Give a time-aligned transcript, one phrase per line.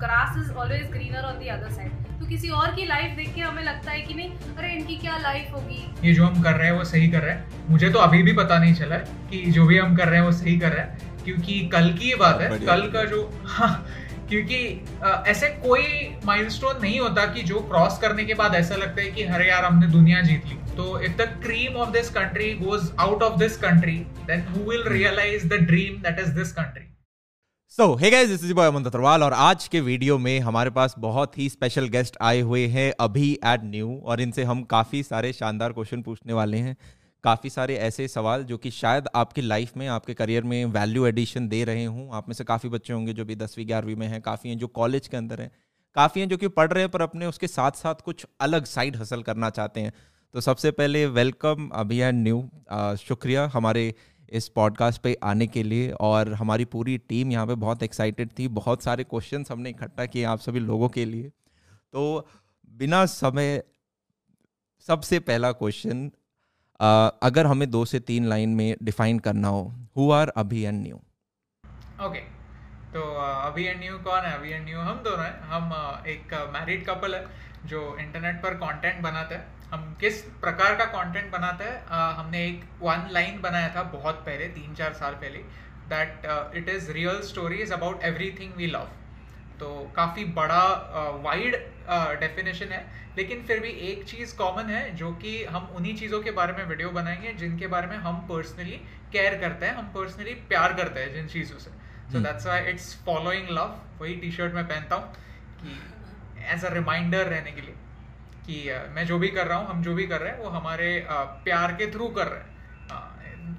[0.00, 3.40] Grass is always greener on the other side तो किसी और की लाइफ देख के
[3.40, 5.78] हमें लगता है कि नहीं अरे इनकी क्या लाइफ होगी?
[6.04, 8.32] ये जो हम कर रहे हैं वो सही कर रहे हैं। मुझे तो अभी भी
[8.32, 10.84] पता नहीं चला है कि जो भी हम कर रहे हैं वो सही कर रहे
[10.84, 13.70] हैं। क्योंकि कल की ये बात है कल का जो हाँ
[14.28, 14.58] क्योंकि
[15.30, 15.86] ऐसे कोई
[16.24, 19.64] माइलस्टोन नहीं होता कि जो क्रॉस करने के बाद ऐसा लगता है कि अरे यार
[19.64, 23.56] हमने दुनिया जीत ली। तो if the cream of this country goes out of this
[23.58, 26.86] country then who will realise the dream that is this country
[27.78, 30.94] so hey guys this is boy Aman Tatarwal और आज के वीडियो में हमारे पास
[30.98, 35.32] बहुत ही स्पेशल गेस्ट आए हुए हैं अभी एट न्यू और इनसे हम काफ़ी सारे
[35.32, 36.76] शानदार क्वेश्चन पूछने वाले हैं।
[37.24, 41.48] काफ़ी सारे ऐसे सवाल जो कि शायद आपकी लाइफ में, आपके करियर में वैल्यू एडिशन
[41.48, 44.22] दे रहे हों। आप में से काफ़ी बच्चे होंगे जो भी दसवीं, ग्यारहवीं में हैं,
[44.22, 45.50] काफ़ी हैं जो कॉलेज के अंदर हैं,
[45.96, 48.96] काफ़ी हैं जो कि पढ़ रहे हैं पर अपने उसके साथ साथ कुछ अलग साइड
[48.96, 49.92] हासिल करना चाहते हैं।
[50.34, 53.94] तो सबसे पहले वेलकम अभी एंड न्यू शुक्रिया हमारे
[54.28, 58.48] इस पॉडकास्ट पे आने के लिए और हमारी पूरी टीम यहाँ पे बहुत एक्साइटेड थी।
[58.50, 62.26] बहुत सारे क्वेश्चन हमने इकट्ठा किए आप सभी लोगों के लिए। तो
[62.68, 63.62] बिना समय,
[64.88, 66.10] सबसे पहला क्वेश्चन
[67.22, 69.62] अगर हमें दो से तीन लाइन में डिफाइन करना हो
[69.96, 70.96] who are Abhi and Niyu
[72.06, 72.20] okay
[72.92, 74.32] तो अभी एंड न्यू कौन है?
[74.34, 75.72] अभी एंड न्यू हम दोनों हैं। हम
[76.08, 77.26] एक मैरिड कपल है
[77.66, 82.64] जो इंटरनेट पर कंटेंट बनाते हैं। हम किस प्रकार का कंटेंट बनाते हैं हमने एक
[82.80, 85.38] वन लाइन बनाया था बहुत पहले तीन चार साल पहले
[85.88, 88.90] that it is real stories about everything we love
[89.60, 90.62] तो काफ़ी बड़ा
[91.24, 91.56] वाइड
[92.20, 92.84] डेफिनेशन है
[93.16, 96.64] लेकिन फिर भी एक चीज़ कॉमन है जो कि हम उन्हीं चीज़ों के बारे में
[96.66, 98.80] वीडियो बनाएँगे जिनके बारे में हम पर्सनली
[99.12, 101.70] केयर करते हैं हम पर्सनली प्यार करते हैं जिन चीज़ों से।
[102.12, 105.14] So that's why it's following love वही टी शर्ट मैं पहनता हूँ
[105.62, 105.78] कि
[106.54, 107.74] एज अ रिमाइंडर रहने के लिए।
[108.46, 108.56] कि
[108.94, 110.88] मैं जो भी कर रहा हूँ हम जो भी कर रहे हैं वो हमारे
[111.44, 112.52] प्यार के थ्रू कर रहे हैं।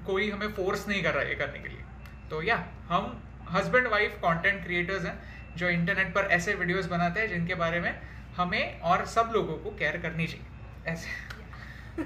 [0.06, 1.84] कोई हमें फोर्स नहीं कर रहा है ये करने के लिए।
[2.30, 2.56] तो या
[2.88, 3.12] हम
[3.50, 5.16] हस्बैंड वाइफ कंटेंट क्रिएटर्स हैं
[5.56, 7.92] जो इंटरनेट पर ऐसे वीडियोस बनाते हैं जिनके बारे में
[8.36, 12.04] हमें और सब लोगों को केयर करनी चाहिए। ऐसे।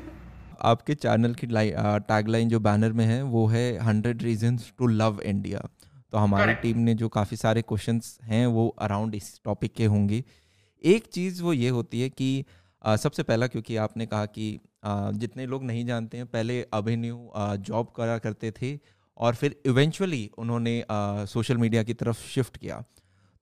[0.62, 5.60] आपके चैनल की टैगलाइन जो बैनर में है वो है hundred reasons to love India
[6.12, 10.22] तो हमारी टीम ने जो काफ़ी सारे क्वेश्चंस हैं वो अराउंड इस टॉपिक के होंगे।
[10.84, 12.44] एक चीज़ वो ये होती है कि
[12.84, 17.30] सबसे पहला क्योंकि आपने कहा कि जितने लोग नहीं जानते हैं, पहले अभिन्यू
[17.60, 18.78] जॉब करा करते थे
[19.18, 20.82] और फिर इवेंचुअली उन्होंने
[21.28, 22.82] सोशल मीडिया की तरफ़ शिफ्ट किया।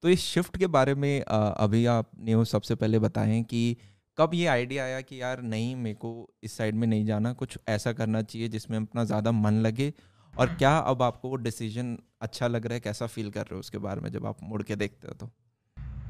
[0.02, 3.76] तो इस शिफ्ट के बारे में अभी आपने सबसे पहले बताएँ कि
[4.18, 7.58] कब ये आइडिया आया कि यार नहीं, मेरे को इस साइड में नहीं जाना, कुछ
[7.68, 9.92] ऐसा करना चाहिए जिसमें अपना ज़्यादा मन लगे
[10.34, 13.60] और क्या अब आपको वो डिसीज़न अच्छा लग रहा है, कैसा फील कर रहे हो
[13.60, 15.30] उसके बारे में जब आप मुड़ के देखते हो तो?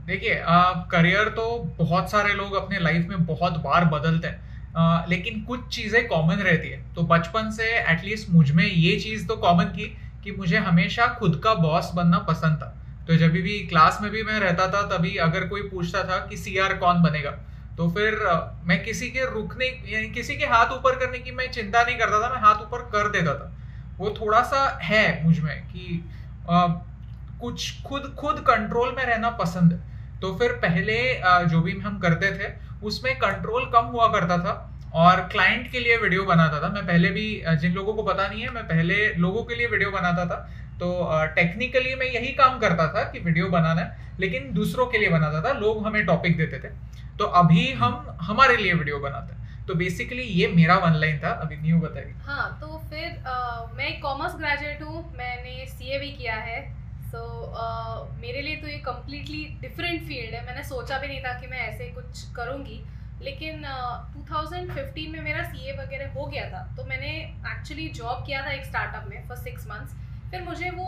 [0.09, 0.43] देखिए
[0.91, 1.47] करियर तो
[1.79, 6.37] बहुत सारे लोग अपने लाइफ में बहुत बार बदलते हैं। अ, लेकिन कुछ चीज़ें कॉमन
[6.43, 9.87] रहती है। तो बचपन से एटलीस्ट मुझमें ये चीज़ तो कॉमन की
[10.25, 12.75] कि मुझे हमेशा खुद का बॉस बनना पसंद था।
[13.09, 16.37] तो जब भी क्लास में भी मैं रहता था तभी अगर कोई पूछता था कि
[16.37, 17.31] सीआर कौन बनेगा
[17.79, 18.17] तो फिर
[18.65, 22.21] मैं किसी के रुकने यानी किसी के हाथ ऊपर करने की मैं चिंता नहीं करता
[22.23, 23.53] था मैं हाथ ऊपर कर देता था।
[23.99, 26.03] वो थोड़ा सा है मुझमें कि
[26.51, 26.67] अ,
[27.41, 29.88] कुछ खुद खुद कंट्रोल में रहना पसंद है।
[30.23, 30.97] तो फिर पहले
[31.51, 32.53] जो भी हम करते थे
[32.87, 34.55] उसमें कंट्रोल कम हुआ करता था
[34.97, 37.27] और क्लाइंट के लिए वीडियो बनाता था। मैं पहले भी
[37.61, 40.37] जिन लोगों को पता नहीं है मैं पहले लोगों के लिए वीडियो बनाता था।
[40.81, 40.89] तो
[41.37, 45.43] टेक्निकली मैं यही काम करता था कि वीडियो बनाना है लेकिन दूसरों के लिए बनाता
[45.43, 46.69] था। लोग हमें टॉपिक देते थे।
[47.19, 51.31] तो अभी हम हमारे लिए वीडियो बनाते हैं। तो बेसिकली ये मेरा वन लाइन था।
[51.43, 56.35] अभी न्यू बताइए। हाँ तो फिर अ, मैं कॉमर्स ग्रेजुएट हूँ। मैंने सीए भी किया
[56.37, 56.61] है।
[57.11, 57.21] सो
[58.21, 61.59] मेरे लिए तो ये कम्प्लीटली डिफरेंट फ़ील्ड है। मैंने सोचा भी नहीं था कि मैं
[61.59, 62.81] ऐसे कुछ करूँगी।
[63.23, 67.09] लेकिन uh, 2015 में मेरा सीए वगैरह हो गया था। तो मैंने
[67.53, 69.95] एक्चुअली जॉब किया था एक स्टार्टअप में फॉर सिक्स मंथ्स
[70.31, 70.85] फिर मुझे वो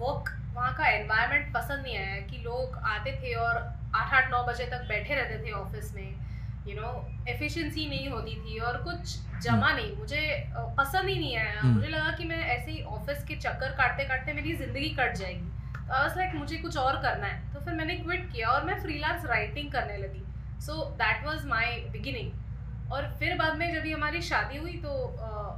[0.00, 3.56] वर्क वहाँ का एनवायरनमेंट पसंद नहीं आया कि लोग आते थे और
[3.94, 6.29] आठ आठ नौ बजे तक बैठे रहते थे ऑफ़िस में।
[6.68, 6.88] यू नो
[7.28, 10.22] एफिशिएंसी नहीं होती थी और कुछ जमा नहीं। मुझे
[10.56, 14.04] पसंद ही नहीं आया। हम्म। मुझे लगा कि मैं ऐसे ही ऑफ़िस के चक्कर काटते
[14.04, 15.48] काटते मेरी ज़िंदगी कट जाएगी।
[15.86, 18.80] तो आई लाइक मुझे कुछ और करना है। तो फिर मैंने क्विट किया और मैं
[18.82, 20.22] फ्रीलांस राइटिंग करने लगी।
[20.66, 24.92] So that was my beginning और फिर बाद में जब हमारी शादी हुई तो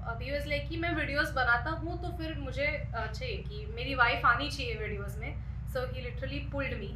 [0.09, 3.95] अभी वाज लाइक कि मैं वीडियोस बनाता हूँ तो फिर मुझे अ, चाहिए कि मेरी
[3.95, 5.35] वाइफ आनी चाहिए वीडियोस में।
[5.73, 6.95] सो ही लिटरली पुल्ड मी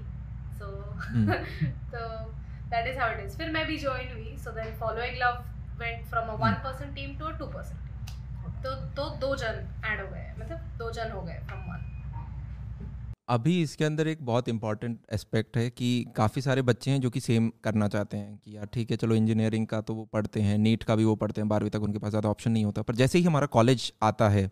[0.58, 0.68] सो
[1.00, 1.32] हम्म।
[1.94, 2.34] तो
[2.70, 5.42] that is how it is फिर मैं भी ज्वाइन हुई so then following love
[5.80, 7.84] went from a one person team to a two person
[8.64, 11.84] तो तो दो जन ऐड हो गए मतलब दो जन हो गए फ्रॉम वन
[13.28, 17.20] अभी इसके अंदर एक बहुत इंपॉर्टेंट एस्पेक्ट है कि काफ़ी सारे बच्चे हैं जो कि
[17.20, 20.58] सेम करना चाहते हैं कि यार ठीक है चलो इंजीनियरिंग का तो वो पढ़ते हैं
[20.58, 22.94] नीट का भी वो पढ़ते हैं बारहवीं तक उनके पास ज़्यादा ऑप्शन नहीं होता। पर
[22.94, 24.50] जैसे ही हमारा कॉलेज आता है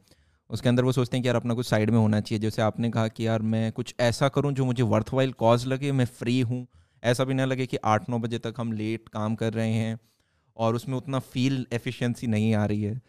[0.51, 2.91] उसके अंदर वो सोचते हैं कि यार अपना कुछ साइड में होना चाहिए। जैसे आपने
[2.91, 6.41] कहा कि यार मैं कुछ ऐसा करूँ जो मुझे वर्थ वाइल कॉज लगे मैं फ्री
[6.43, 6.67] हूँ
[7.05, 9.99] ऐसा भी ना लगे कि आठ नौ बजे तक हम लेट काम कर रहे हैं
[10.57, 13.01] और उसमें उतना फील एफिशिएंसी नहीं आ रही है।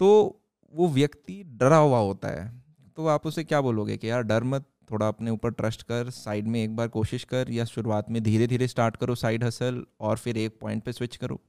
[0.00, 0.40] तो
[0.74, 2.62] वो व्यक्ति डरा हुआ होता है।
[2.96, 6.48] तो आप उसे क्या बोलोगे कि यार डर मत, थोड़ा अपने ऊपर ट्रस्ट कर साइड
[6.48, 10.16] में एक बार कोशिश कर या शुरुआत में धीरे धीरे स्टार्ट करो साइड हसल और
[10.16, 11.40] फिर एक पॉइंट पे स्विच करो।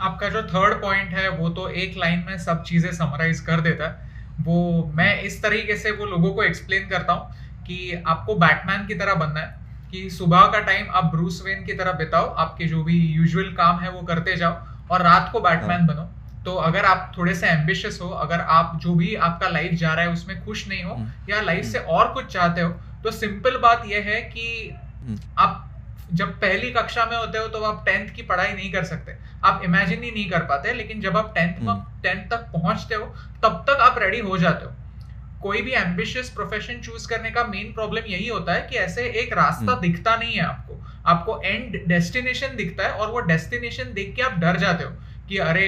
[0.00, 3.88] आपका जो थर्ड पॉइंट है, वो तो एक लाइन में सब चीज़ें समराइज कर देता
[3.88, 8.86] है। वो मैं इस तरीके से वो लोगों को एक्सप्लेन करता हूँ कि आपको बैटमैन
[8.86, 9.61] की तरह बनना है।
[9.92, 13.78] कि सुबह का टाइम आप ब्रूस वेन की तरह बिताओ आपके जो भी यूजुअल काम
[13.78, 14.56] है वो करते जाओ
[14.90, 16.08] और रात को बैटमैन हाँ। बनो
[16.44, 20.04] तो अगर आप थोड़े से एम्बिशियस हो अगर आप जो भी आपका लाइफ जा रहा
[20.04, 22.70] है उसमें खुश नहीं हो हम्म। या लाइफ से हम्म। और कुछ चाहते हो
[23.04, 24.48] तो सिंपल बात यह है कि
[25.02, 25.68] हम्म। आप
[26.12, 29.60] जब पहली कक्षा में होते हो तो आप टेंथ की पढ़ाई नहीं कर सकते आप
[29.64, 33.04] इमेजिन ही नहीं कर पाते लेकिन जब आप टेंथ में टेंथ तक पहुँचते हो
[33.42, 34.72] तब तक आप रेडी हो जाते हो
[35.42, 39.32] कोई भी एम्बिशियस प्रोफेशन चूज़ करने का मेन प्रॉब्लम यही होता है कि ऐसे एक
[39.34, 44.22] रास्ता दिखता नहीं है आपको। आपको एंड डेस्टिनेशन दिखता है और वो डेस्टिनेशन देख के
[44.22, 44.90] आप डर जाते हो
[45.28, 45.66] कि अरे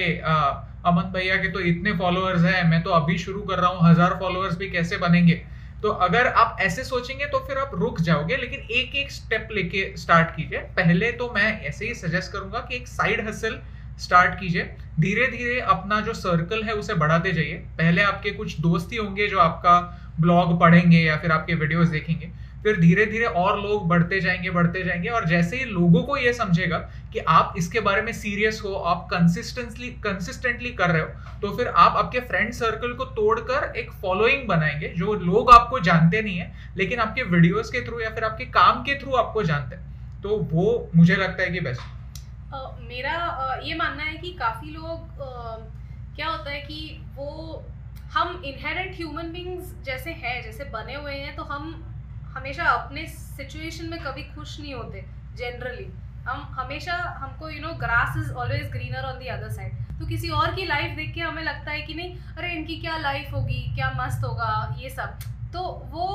[0.87, 4.17] अमन भैया के तो इतने फॉलोअर्स हैं मैं तो अभी शुरू कर रहा हूँ हज़ार
[4.19, 5.41] फॉलोअर्स भी कैसे बनेंगे?
[5.83, 9.81] तो अगर आप ऐसे सोचेंगे तो फिर आप रुक जाओगे लेकिन एक एक स्टेप लेके
[9.97, 13.59] स्टार्ट कीजिए। पहले तो मैं ऐसे ही सजेस्ट करूँगा कि एक साइड हसल
[13.99, 14.63] स्टार्ट कीजिए।
[14.99, 19.27] धीरे धीरे अपना जो सर्कल है उसे बढ़ाते जाइए। पहले आपके कुछ दोस्त ही होंगे
[19.27, 19.79] जो आपका
[20.19, 22.31] ब्लॉग पढ़ेंगे या फिर आपके वीडियोस देखेंगे।
[22.63, 26.31] फिर धीरे धीरे और लोग बढ़ते जाएँगे बढ़ते जाएँगे और जैसे ही लोगों को ये
[26.33, 26.77] समझेगा
[27.13, 31.67] कि आप इसके बारे में सीरियस हो, आप कंसिस्टेंटली कंसिस्टेंटली कर रहे हो तो फिर
[31.67, 36.51] आप आपके फ्रेंड सर्कल को तोड़कर एक फॉलोइंग बनाएँगे जो लोग आपको जानते नहीं है,
[36.77, 40.37] लेकिन आपके वीडियोस के थ्रू या फिर आपके काम के थ्रू आपको जानते हैं। तो
[40.51, 41.81] वो मुझे लगता है कि बेस्ट
[42.53, 45.17] मेरा ये मानना है कि काफ़ी लोग
[46.15, 46.79] क्या होता है कि
[47.15, 47.63] वो,
[48.13, 51.73] हम इनहेरेंट ह्यूमन बींग्स जैसे हैं, जैसे बने हुए हैं तो हम
[52.35, 55.05] हमेशा अपने सिचुएशन में कभी खुश नहीं होते
[55.37, 55.87] जनरली
[56.27, 60.29] हम हमेशा हमको you know grass is always greener on the other side तो किसी
[60.31, 63.61] और की लाइफ देख के हमें लगता है कि नहीं, अरे इनकी क्या लाइफ होगी,
[63.75, 65.19] क्या मस्त होगा, ये सब.
[65.53, 65.61] तो
[65.91, 66.07] वो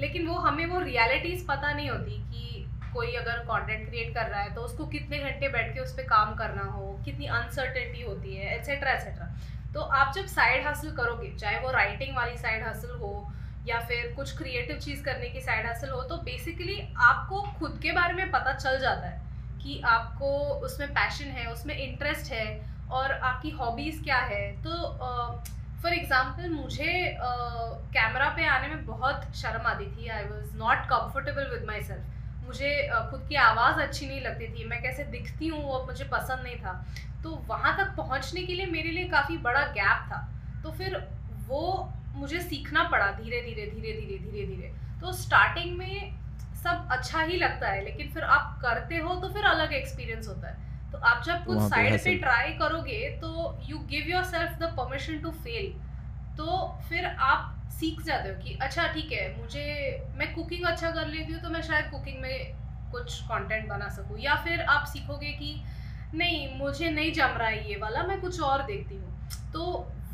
[0.00, 2.63] लेकिन वो हमें वो रियलिटीज़ पता नहीं होती कि
[2.94, 6.08] कोई अगर कंटेंट क्रिएट कर रहा है तो उसको कितने घंटे बैठ के उस पर
[6.08, 9.32] काम करना हो कितनी अनसर्टेनिटी होती है एट्सेट्रा एट्सेट्रा
[9.74, 13.12] तो आप जब साइड हासिल करोगे चाहे वो राइटिंग वाली साइड हासिल हो
[13.66, 17.92] या फिर कुछ क्रिएटिव चीज़ करने की साइड हासिल हो तो बेसिकली आपको खुद के
[17.92, 19.22] बारे में पता चल जाता है
[19.62, 20.30] कि आपको
[20.66, 22.46] उसमें पैशन है उसमें इंटरेस्ट है
[22.90, 24.44] और आपकी हॉबीज़ क्या है.
[24.62, 24.70] तो
[25.82, 26.92] फॉर uh, एग्ज़ाम्पल मुझे
[27.94, 30.08] कैमरा uh, पे आने में बहुत शर्म आती थी.
[30.08, 32.13] I was not comfortable with myself
[32.46, 32.70] मुझे
[33.10, 36.56] खुद की आवाज़ अच्छी नहीं लगती थी मैं कैसे दिखती हूँ वो मुझे पसंद नहीं
[36.56, 36.72] था।
[37.22, 40.20] तो वहाँ तक पहुँचने के लिए मेरे लिए काफ़ी बड़ा गैप था।
[40.64, 40.96] तो फिर
[41.46, 46.12] वो मुझे सीखना पड़ा धीरे धीरे धीरे धीरे धीरे धीरे। तो स्टार्टिंग में
[46.62, 50.48] सब अच्छा ही लगता है लेकिन फिर आप करते हो तो फिर अलग एक्सपीरियंस होता
[50.48, 55.18] है। तो आप जब कुछ साइड पे ट्राई करोगे तो you give yourself the permission
[55.20, 55.72] to fail.
[56.36, 56.46] तो
[56.88, 59.64] फिर आप सीख जाते हो कि अच्छा ठीक है मुझे
[60.16, 62.54] मैं कुकिंग अच्छा कर लेती हूँ तो मैं शायद कुकिंग में
[62.92, 65.54] कुछ कंटेंट बना सकूँ। या फिर आप सीखोगे कि
[66.14, 69.64] नहीं मुझे नहीं जम रहा है ये वाला मैं कुछ और देखती हूँ। तो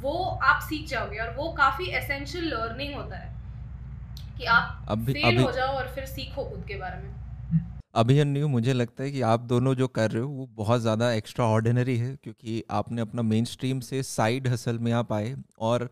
[0.01, 0.13] वो
[0.43, 3.29] आप सीख जाओगे और वो काफ़ी एसेंशियल लर्निंग होता है
[4.39, 7.11] कि आप अभी, फेल अभी, हो जाओ और फिर सीखो खुद के बारे में।
[7.95, 11.47] अभिमन्यु मुझे लगता है कि आप दोनों जो कर रहे हो वो बहुत ज़्यादा एक्स्ट्रा
[11.47, 15.91] ऑर्डिनरी है क्योंकि आपने अपना मेन स्ट्रीम से साइड हसल में आप आए और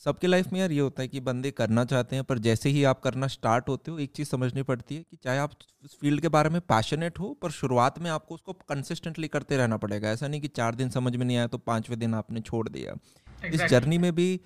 [0.00, 2.84] सबके लाइफ में यार ये होता है कि बंदे करना चाहते हैं पर जैसे ही
[2.84, 5.50] आप करना स्टार्ट होते हो एक चीज़ समझनी पड़ती है कि चाहे आप
[5.84, 9.76] उस फ़ील्ड के बारे में पैशनेट हो पर शुरुआत में आपको उसको कंसिस्टेंटली करते रहना
[9.76, 12.68] पड़ेगा। ऐसा नहीं कि चार दिन समझ में नहीं आया तो पाँचवें दिन आपने छोड़
[12.68, 13.54] दिया। exactly.
[13.54, 14.40] इस जर्नी में भी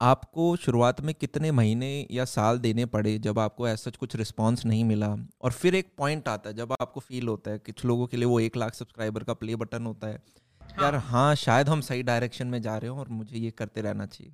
[0.00, 4.84] आपको शुरुआत में कितने महीने या साल देने पड़े जब आपको ऐसा कुछ रिस्पॉन्स नहीं
[4.84, 5.14] मिला?
[5.40, 8.26] और फिर एक पॉइंट आता है जब आपको फील होता है कुछ लोगों के लिए
[8.26, 10.22] वो एक लाख सब्सक्राइबर का प्ले बटन होता है।
[10.60, 10.82] हाँ.
[10.82, 14.06] यार हाँ शायद हम सही डायरेक्शन में जा रहे हो और मुझे ये करते रहना
[14.06, 14.32] चाहिए।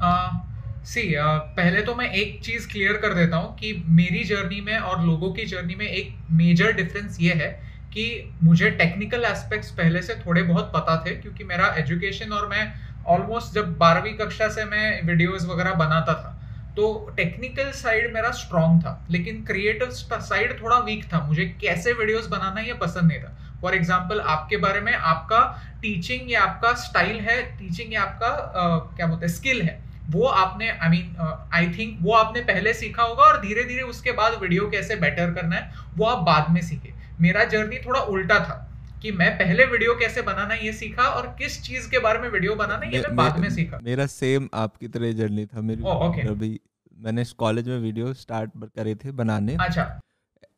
[0.00, 4.60] सी uh, uh, पहले तो मैं एक चीज़ क्लियर कर देता हूँ कि मेरी जर्नी
[4.60, 7.48] में और लोगों की जर्नी में एक मेजर डिफरेंस ये है
[7.92, 8.04] कि
[8.42, 12.72] मुझे टेक्निकल एस्पेक्ट्स पहले से थोड़े बहुत पता थे क्योंकि मेरा एजुकेशन और मैं
[13.08, 16.36] ऑलमोस्ट जब बारहवीं कक्षा से मैं वीडियोस वगैरह बनाता था
[16.76, 22.26] तो टेक्निकल साइड मेरा स्ट्रांग था लेकिन क्रिएटिव साइड थोड़ा वीक था। मुझे कैसे वीडियोस
[22.28, 25.40] बनाना ये पसंद नहीं था। फॉर एग्ज़ाम्पल आपके बारे में आपका
[25.82, 30.24] टीचिंग या आपका स्टाइल है टीचिंग या आपका uh, क्या बोलते हैं स्किल है वो
[30.26, 34.40] आपने आई मीन आई थिंक वो आपने पहले सीखा होगा और धीरे धीरे उसके बाद
[34.42, 38.66] वीडियो कैसे बेटर करना है वो आप बाद में सीखे। मेरा जर्नी थोड़ा उल्टा था
[39.02, 42.54] कि मैं पहले वीडियो कैसे बनाना ये सीखा और किस चीज़ के बारे में वीडियो
[42.56, 46.58] बनाना ये मैं बाद में सीखा। मेरा सेम आपकी तरह जर्नी था। मेरी ओह, okay.
[46.96, 49.84] मैंने कॉलेज में वीडियो स्टार्ट करे थे बनाने। अच्छा।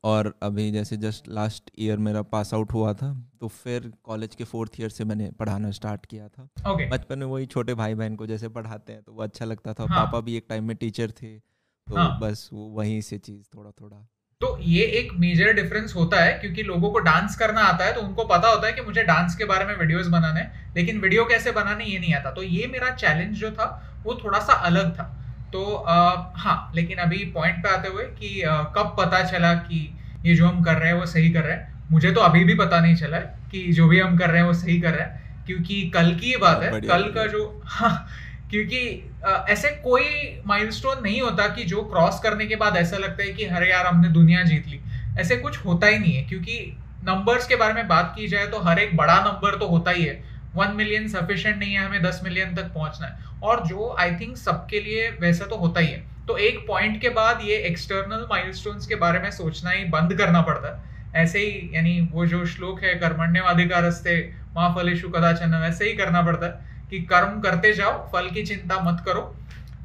[0.04, 4.44] और अभी जैसे जस्ट लास्ट ईयर मेरा पास आउट हुआ था तो फिर कॉलेज के
[4.44, 8.16] फोर्थ ईयर से मैंने पढ़ाना स्टार्ट किया था। ओके बचपन में वही छोटे भाई बहन
[8.16, 10.76] को जैसे पढ़ाते हैं तो वो अच्छा लगता था। हाँ। पापा भी एक टाइम में
[10.76, 14.06] टीचर थे तो हाँ। बस वो वहीं से चीज़ थोड़ा थोड़ा
[14.40, 18.00] तो ये एक मेजर डिफरेंस होता है क्योंकि लोगों को डांस करना आता है तो
[18.00, 21.24] उनको पता होता है कि मुझे डांस के बारे में वीडियोस बनाने हैं लेकिन वीडियो
[21.24, 23.66] कैसे बनाने ये नहीं आता। तो ये मेरा चैलेंज जो था
[24.04, 25.04] वो थोड़ा सा अलग था।
[25.52, 29.98] तो आ, हाँ लेकिन अभी पॉइंट पे आते हुए कि आ, कब पता चला कि
[30.26, 31.70] ये जो हम कर रहे हैं वो सही कर रहे हैं?
[31.90, 34.46] मुझे तो अभी भी पता नहीं चला है कि जो भी हम कर रहे हैं
[34.46, 38.06] वो सही कर रहे हैं क्योंकि कल की ये बात है कल का जो हाँ
[38.50, 39.10] क्योंकि
[39.48, 40.04] ऐसे कोई
[40.46, 43.86] माइलस्टोन नहीं होता कि जो क्रॉस करने के बाद ऐसा लगता है कि अरे यार
[43.86, 44.80] हमने दुनिया जीत ली।
[45.20, 46.58] ऐसे कुछ होता ही नहीं है क्योंकि
[47.04, 50.04] नंबर्स के बारे में बात की जाए तो हर एक बड़ा नंबर तो होता ही
[50.04, 54.14] है। वन मिलियन सफिशिएंट नहीं है हमें, दस मिलियन तक पहुँचना है। और जो आई
[54.14, 58.26] थिंक सबके लिए वैसा तो होता ही है। तो एक पॉइंट के बाद ये एक्सटर्नल
[58.30, 60.92] माइलस्टोन्स के बारे में सोचना ही बंद करना पड़ता है।
[61.24, 66.22] ऐसे ही, यानी वो जो श्लोक है कर्मण्यवाधिका रस्ते माँ फलेशु कदाचन, वैसे ही करना
[66.22, 69.36] पड़ता है कि कर्म करते जाओ, फल की चिंता मत करो।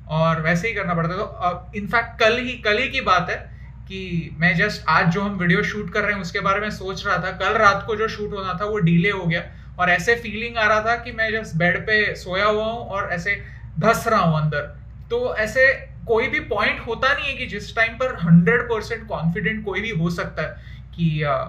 [0.07, 3.57] और वैसे ही करना पड़ता है। तो इनफैक्ट कल ही कल ही की बात है
[3.87, 7.05] कि मैं जस्ट आज जो हम वीडियो शूट कर रहे हैं, उसके बारे में सोच
[7.07, 9.41] रहा था। कल रात को जो शूट होना था, वो डिले हो गया।
[9.79, 13.09] और ऐसे फीलिंग आ रहा था कि मैं जस्ट बेड पे सोया हुआ हूँ और
[13.11, 13.41] ऐसे
[13.79, 14.61] धस रहा हूँ अंदर।
[15.09, 15.71] तो ऐसे
[16.07, 19.89] कोई भी पॉइंट होता नहीं है कि जिस टाइम पर हंड्रेड परसेंट कॉन्फिडेंट कोई भी
[19.89, 20.49] हो सकता है
[20.95, 21.45] कि आ,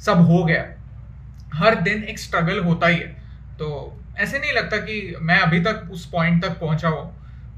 [0.00, 0.64] सब हो गया।
[1.54, 3.08] हर दिन एक स्ट्रगल होता ही है।
[3.58, 7.14] तो ऐसे नहीं लगता कि मैं अभी तक उस पॉइंट तक पहुँचा हूँ।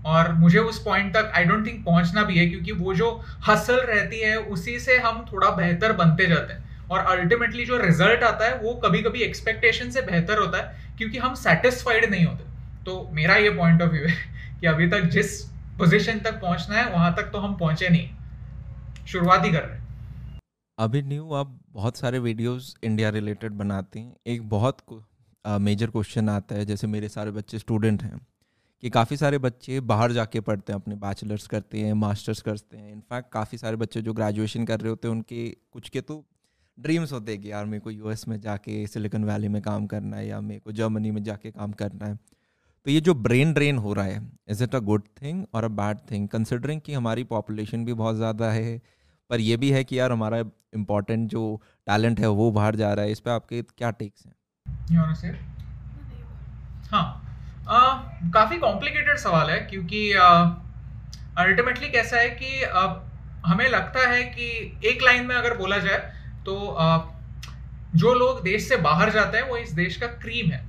[0.07, 3.09] और मुझे उस पॉइंट तक आई डोंट थिंक पहुँचना भी है क्योंकि वो जो
[3.49, 8.23] हसल रहती है उसी से हम थोड़ा बेहतर बनते जाते हैं। और अल्टीमेटली जो रिज़ल्ट
[8.25, 12.45] आता है, वो कभी कभी एक्सपेक्टेशन से बेहतर होता है, क्योंकि हम सेटिस्फाइड नहीं होते।
[12.85, 14.15] तो मेरा ये पॉइंट ऑफ़ व्यू है
[14.61, 15.41] कि अभी तक जिस
[15.79, 18.09] पोजीशन तक पहुँचना है, वहाँ तक तो हम पहुँचे नहीं।
[19.07, 20.39] शुरुआत ही कर रहे हैं।
[20.79, 24.79] अभी न्यू, आप बहुत सारे वीडियोस इंडिया रिलेटेड बनाते हैं। एक बहुत
[25.45, 28.21] मेजर क्वेश्चन आता है, जैसे मेरे सारे बच्चे स्टूडेंट हैं,
[28.83, 32.93] कि काफ़ी सारे बच्चे बाहर जाके पढ़ते हैं, अपने बैचलर्स करते हैं मास्टर्स करते हैं।
[32.93, 36.25] इनफैक्ट काफ़ी सारे बच्चे जो ग्रेजुएशन कर रहे होते हैं, उनके कुछ के तो
[36.83, 40.17] ड्रीम्स होते हैं कि यार मेरे को यूएस में जाके सिलिकन वैली में काम करना
[40.17, 42.19] है या मेरे को जर्मनी में जाके काम करना है।
[42.85, 45.69] तो ये जो ब्रेन ड्रेन हो रहा है is it a good thing और अ
[45.69, 48.81] बैड थिंग कंसिडरिंग कि हमारी पॉपुलेशन भी बहुत ज़्यादा है
[49.31, 50.39] पर ये भी है कि यार हमारा
[50.75, 54.35] इम्पोर्टेंट जो टैलेंट है वो बाहर जा रहा है इस पर आपके क्या टेक्स हैं?
[56.91, 62.91] हाँ। काफ़ी कॉम्प्लिकेटेड सवाल है क्योंकि अल्टीमेटली कैसा है कि uh,
[63.47, 64.49] हमें लगता है कि
[64.85, 66.55] एक लाइन में अगर बोला जाए तो
[67.95, 70.65] जो लोग देश से बाहर जाते हैं वो इस देश का क्रीम है।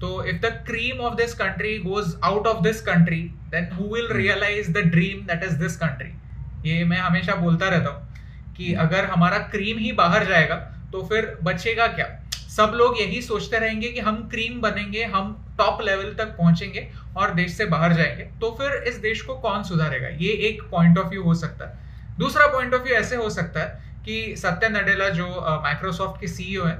[0.00, 4.08] तो if the cream of this country goes out of this country then who will
[4.12, 9.04] realise the dream that is this country ये मैं हमेशा बोलता रहता हूँ कि अगर
[9.04, 10.56] हमारा क्रीम ही बाहर जाएगा
[10.92, 12.06] तो फिर बचेगा क्या?
[12.48, 17.34] सब लोग यही सोचते रहेंगे कि हम क्रीम बनेंगे हम टॉप लेवल तक पहुँचेंगे और
[17.34, 20.08] देश से बाहर जाएँगे तो फिर इस देश को कौन सुधारेगा?
[20.08, 23.60] ये एक पॉइंट ऑफ़ व्यू हो सकता है। दूसरा पॉइंट ऑफ़ व्यू ऐसे हो सकता
[23.60, 25.26] है कि सत्य नडेला जो
[25.62, 26.76] माइक्रोसॉफ्ट के सीईओ है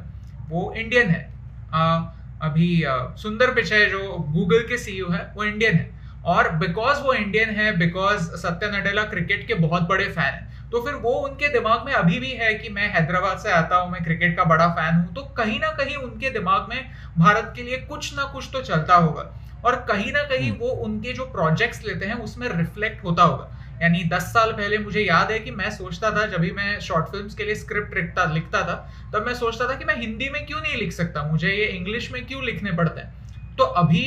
[0.48, 1.24] वो इंडियन है।
[1.70, 2.00] uh,
[2.42, 3.98] अभी uh, सुंदर पिचाई जो
[4.30, 5.90] गूगल के सीईओ है वो इंडियन है।
[6.26, 10.80] और बिकॉज़ वो इंडियन है बिकॉज़ सत्य नडेला क्रिकेट के बहुत बड़े फ़ैन है तो
[10.82, 14.02] फिर वो उनके दिमाग में अभी भी है कि मैं हैदराबाद से आता हूँ मैं
[14.04, 17.76] क्रिकेट का बड़ा फ़ैन हूँ तो कहीं ना कहीं उनके दिमाग में भारत के लिए
[17.88, 19.30] कुछ ना कुछ तो चलता होगा।
[19.64, 24.02] और कहीं ना कहीं वो उनके जो प्रोजेक्ट्स लेते हैं उसमें रिफ्लेक्ट होता होगा। यानी
[24.04, 27.28] दस साल पहले मुझे याद है कि मैं सोचता था, जब भी मैं शॉर्ट फ़िल्म
[27.28, 28.74] के लिए स्क्रिप्ट लिखता लिखता था,
[29.12, 31.22] तब मैं सोचता था कि मैं हिंदी में क्यों नहीं लिख सकता?
[31.22, 33.56] मुझे ये इंग्लिश में क्यों लिखने पड़ते हैं?
[33.56, 34.04] तो अभी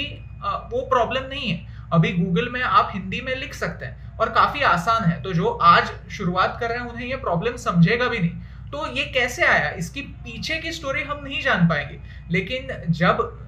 [0.71, 4.61] वो प्रॉब्लम नहीं है। अभी गूगल में आप हिंदी में लिख सकते हैं और काफ़ी
[4.63, 8.71] आसान है। तो जो आज शुरुआत कर रहे हैं, उन्हें ये प्रॉब्लम समझेगा भी नहीं।
[8.71, 9.69] तो ये कैसे आया?
[9.71, 11.99] इसकी पीछे की स्टोरी हम नहीं जान पाएँगे।
[12.31, 13.41] लेकिन जब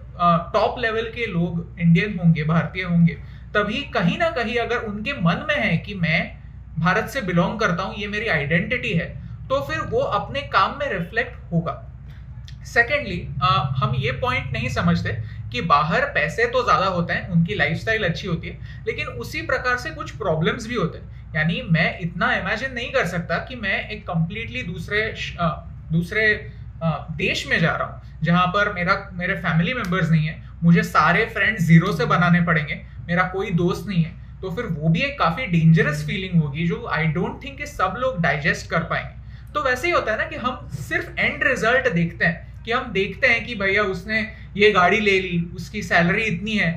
[0.53, 3.17] टॉप लेवल के लोग इंडियन होंगे, भारतीय होंगे
[3.53, 6.19] तभी कहीं ना कहीं अगर उनके मन में है कि मैं
[6.79, 9.07] भारत से बिलोंग करता हूँ, ये मेरी आइडेंटिटी है
[9.49, 11.83] तो फिर वो अपने काम में रिफ्लेक्ट होगा।
[12.67, 13.21] सेकेंडली
[13.77, 15.11] हम ये पॉइंट नहीं समझते
[15.51, 19.77] कि बाहर पैसे तो ज़्यादा होते हैं, उनकी लाइफस्टाइल अच्छी होती है, लेकिन उसी प्रकार
[19.77, 23.87] से कुछ प्रॉब्लम्स भी होते हैं। यानी मैं इतना इमेजिन नहीं कर सकता कि मैं
[23.89, 25.01] एक कंप्लीटली दूसरे
[25.91, 26.27] दूसरे
[27.17, 31.25] देश में जा रहा हूँ, जहाँ पर मेरा, मेरे फैमिली मेंबर्स नहीं है, मुझे सारे
[31.27, 32.75] फ्रेंड्स ज़ीरो से बनाने पड़ेंगे
[33.07, 36.85] मेरा कोई दोस्त नहीं है तो फिर वो भी एक काफ़ी डेंजरस फीलिंग होगी जो
[36.87, 40.35] आई डोंट थिंक सब लोग डाइजेस्ट कर पाएँगे। तो वैसे ही होता है ना कि
[40.35, 44.19] हम सिर्फ़ एंड रिज़ल्ट देखते हैं कि हम देखते हैं कि भैया उसने
[44.57, 46.71] ये गाड़ी ले ली उसकी सैलरी इतनी है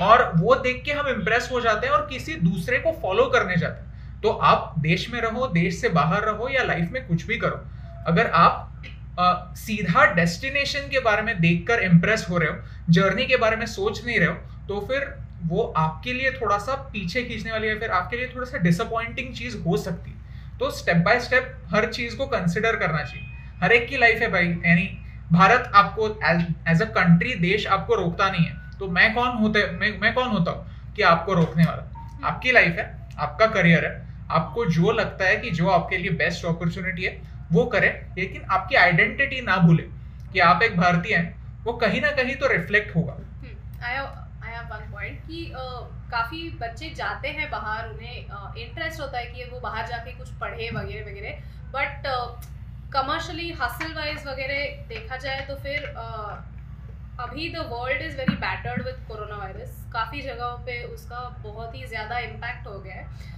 [0.00, 3.56] और वो देख के हम इम्प्रेस हो जाते हैं और किसी दूसरे को फॉलो करने
[3.56, 7.26] जाते हैं। तो आप देश में रहो देश से बाहर रहो या लाइफ में कुछ
[7.26, 7.64] भी करो।
[8.06, 8.70] अगर आप
[9.18, 13.66] आ, सीधा डेस्टिनेशन के बारे में देखकर इम्प्रेस हो रहे हो जर्नी के बारे में
[13.66, 14.34] सोच नहीं रहे हो
[14.68, 15.04] तो फिर
[15.44, 19.34] वो आपके लिए थोड़ा सा पीछे खींचने वाली है फिर आपके लिए थोड़ा सा डिसअपॉइंटिंग
[19.34, 23.26] चीज़ हो सकती है। तो स्टेप बाय स्टेप हर चीज़ को कंसिडर करना चाहिए।
[23.62, 24.86] हर एक की लाइफ है भाई यानी
[25.32, 26.08] भारत आपको
[26.68, 30.28] एज अ कंट्री देश आपको रोकता नहीं है। तो मैं कौन होते मैं, मैं कौन
[30.28, 31.90] होता हूँ कि आपको रोकने वाला?
[32.24, 33.92] आपकी लाइफ है आपका करियर है
[34.30, 37.20] आपको जो लगता है कि जो आपके लिए बेस्ट अपॉर्चुनिटी है
[37.52, 39.82] वो करें लेकिन आपकी आइडेंटिटी ना भूले
[40.32, 44.23] कि आप एक भारतीय हैं वो कहीं ना कहीं तो रिफ्लेक्ट होगा। वन
[45.04, 45.52] पॉइंट कि
[46.10, 50.70] काफ़ी बच्चे जाते हैं बाहर उन्हें इंटरेस्ट होता है कि वो बाहर जाके कुछ पढ़े
[50.70, 51.32] वगैरह वगैरह।
[51.72, 52.06] बट
[52.92, 55.86] कमर्शली हसल वाइज वगैरह देखा जाए तो फिर
[57.20, 61.86] अभी the world is very battered with corona virus काफ़ी जगहों पे उसका बहुत ही
[61.86, 63.32] ज़्यादा इम्पैक्ट हो गया है।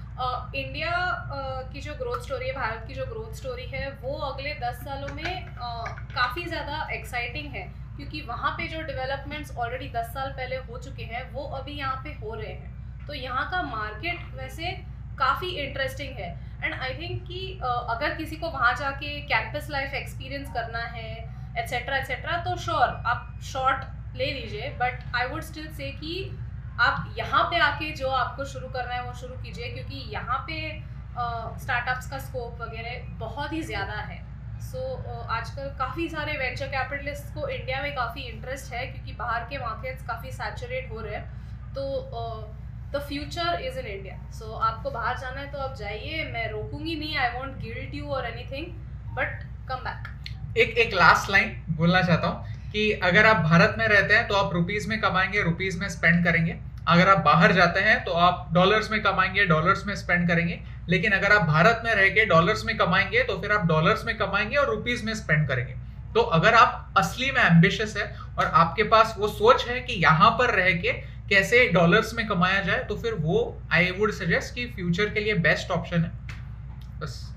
[0.57, 0.91] इंडिया
[1.29, 4.77] uh, की जो ग्रोथ स्टोरी है भारत की जो ग्रोथ स्टोरी है वो अगले दस
[4.85, 7.65] सालों में काफ़ी ज़्यादा एक्साइटिंग है।
[7.97, 12.01] क्योंकि वहाँ पे जो डेवलपमेंट्स ऑलरेडी दस साल पहले हो चुके हैं, वो अभी यहाँ
[12.05, 14.73] पे हो रहे हैं। तो यहाँ का मार्केट वैसे
[15.19, 20.53] काफ़ी इंटरेस्टिंग है। एंड आई थिंक कि अगर किसी को वहाँ जाके कैंपस लाइफ एक्सपीरियंस
[20.55, 21.13] करना है
[21.59, 26.13] एट्सेट्रा एट्सेट्रा तो श्योर आप शॉर्ट ले लीजिए। But I would still say कि
[26.81, 30.57] आप यहाँ पे आके जो आपको शुरू करना है, वो शुरू कीजिए। क्योंकि यहाँ पे
[31.61, 34.21] स्टार्टअप्स का स्कोप वगैरह बहुत ही ज़्यादा है।
[34.61, 39.45] सो so, आजकल काफ़ी सारे वेंचर कैपिटलिस्ट को इंडिया में काफ़ी इंटरेस्ट है क्योंकि बाहर
[39.51, 41.25] के मार्केट्स काफ़ी सैचुरेट हो रहे हैं।
[41.75, 41.83] तो
[42.93, 46.95] the future is in India so आपको बाहर जाना है तो आप जाइए। मैं रोकूँगी
[46.97, 48.67] नहीं। आई वॉन्ट गिल्ट यू और एनीथिंग
[49.17, 53.87] बट कम बैक एक एक लास्ट लाइन बोलना चाहता हूँ कि अगर आप भारत में
[53.89, 56.57] रहते हैं तो आप रुपीज़ में कमाएँगे रुपीज़ में स्पेंड करेंगे।
[56.89, 61.13] अगर आप बाहर जाते हैं तो आप डॉलर्स में कमाएँगे डॉलर्स में स्पेंड करेंगे। लेकिन
[61.13, 64.57] अगर आप भारत में रह के डॉलर्स में कमाएँगे तो फिर आप डॉलर्स में कमाएँगे
[64.57, 65.75] और रुपीज़ में स्पेंड करेंगे।
[66.15, 68.05] तो अगर आप असली में एम्बिशियस है
[68.39, 70.93] और आपके पास वो सोच है कि यहाँ पर रह के
[71.29, 73.41] कैसे डॉलर्स में कमाया जाए तो फिर वो
[73.73, 76.11] आई वुड सजेस्ट कि फ्यूचर के लिए बेस्ट ऑप्शन है।
[77.01, 77.37] बस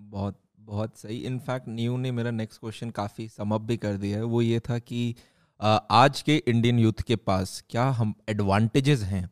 [0.00, 4.24] बहुत बहुत सही। इनफैक्ट न्यू ने मेरा नेक्स्ट क्वेश्चन काफ़ी समअप भी कर दिया है।
[4.24, 5.14] वो ये था कि
[5.62, 9.28] आज के इंडियन यूथ के पास क्या हम एडवांटेजेस हैं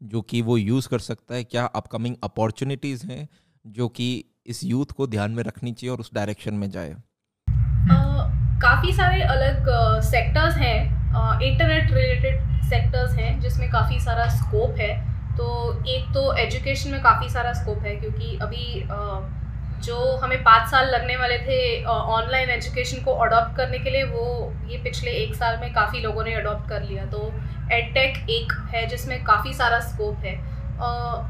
[0.00, 1.44] जो कि वो यूज़ कर सकता है?
[1.44, 3.28] क्या अपकमिंग अपॉर्चुनिटीज़ हैं
[3.64, 4.06] जो कि
[4.46, 6.94] इस यूथ को ध्यान में रखनी चाहिए और उस डायरेक्शन में जाए?
[8.62, 9.66] काफ़ी सारे अलग
[10.02, 14.94] सेक्टर्स हैं। इंटरनेट रिलेटेड सेक्टर्स हैं जिसमें काफ़ी सारा स्कोप है।
[15.36, 18.80] तो एक तो एजुकेशन में काफ़ी सारा स्कोप है क्योंकि अभी
[19.82, 24.52] जो हमें पाँच साल लगने वाले थे ऑनलाइन एजुकेशन को अडॉप्ट करने के लिए वो
[24.68, 27.32] ये पिछले एक साल में काफ़ी लोगों ने अडॉप्ट कर लिया। तो
[27.72, 30.34] एडटेक एक है जिसमें काफ़ी सारा स्कोप है।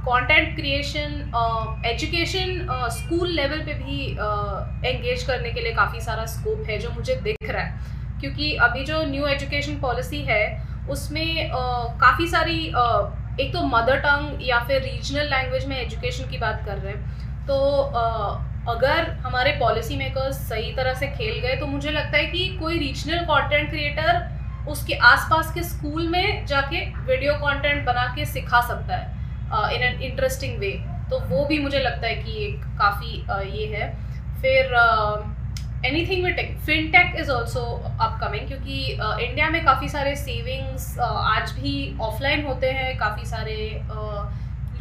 [0.05, 6.69] Content creation education school level पे भी एंगेज uh, करने के लिए काफ़ी सारा स्कोप
[6.69, 10.45] है जो मुझे दिख रहा है। क्योंकि अभी जो न्यू एजुकेशन पॉलिसी है
[10.91, 13.03] उसमें uh, काफ़ी सारी uh,
[13.41, 17.31] एक तो मदर टंग या फिर रीजनल लैंग्वेज में एजुकेशन की बात कर रहे हैं।
[17.48, 17.59] तो
[18.68, 22.78] अगर हमारे पॉलिसी मेकर्स सही तरह से खेल गए तो मुझे लगता है कि कोई
[22.78, 28.96] रीजनल कंटेंट क्रिएटर उसके आसपास के स्कूल में जाके वीडियो कंटेंट बना के सिखा सकता
[28.96, 30.70] है इन एन इंटरेस्टिंग वे
[31.11, 33.24] तो वो भी मुझे लगता है कि एक काफ़ी
[33.59, 33.88] ये है।
[34.42, 34.74] फिर
[35.87, 37.61] anything with tech fintech is also
[38.00, 43.24] upcoming क्योंकि इंडिया uh, में काफ़ी सारे सेविंग्स uh, आज भी ऑफलाइन होते हैं काफ़ी
[43.26, 43.57] सारे
[43.88, 44.22] uh,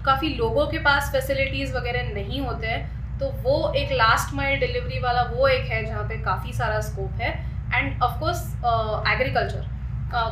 [0.06, 5.00] काफ़ी लोगों के पास फैसिलिटीज़ वगैरह नहीं होते हैं तो वो एक लास्ट माइल डिलीवरी
[5.00, 7.32] वाला वो एक है जहाँ पे काफ़ी सारा स्कोप है।
[7.74, 8.42] एंड ऑफकोर्स
[9.08, 9.70] एग्रीकल्चर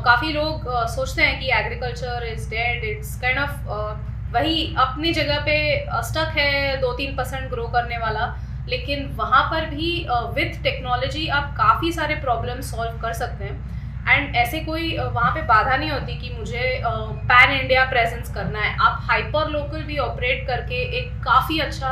[0.05, 5.39] काफ़ी लोग uh, सोचते हैं कि agriculture is dead it's kind of वही अपनी जगह
[5.45, 5.55] पे
[6.03, 8.25] स्टक uh, है दो तीन परसेंट ग्रो करने वाला
[8.67, 13.78] लेकिन वहाँ पर भी विथ uh, टेक्नोलॉजी आप काफ़ी सारे प्रॉब्लम सॉल्व कर सकते हैं।
[14.07, 18.75] एंड ऐसे कोई वहाँ पे बाधा नहीं होती कि मुझे पैन इंडिया प्रेजेंस करना है।
[18.77, 21.91] आप हाइपर लोकल भी ऑपरेट करके एक काफ़ी अच्छा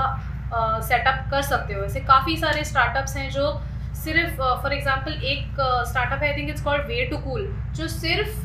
[0.83, 3.59] सेटअप कर सकते हो। ऐसे काफ़ी सारे स्टार्टअप्स हैं जो
[3.97, 5.55] सिर्फ़ फॉर एग्जांपल एक
[5.87, 8.43] स्टार्टअप है I think it's called way to cool जो सिर्फ़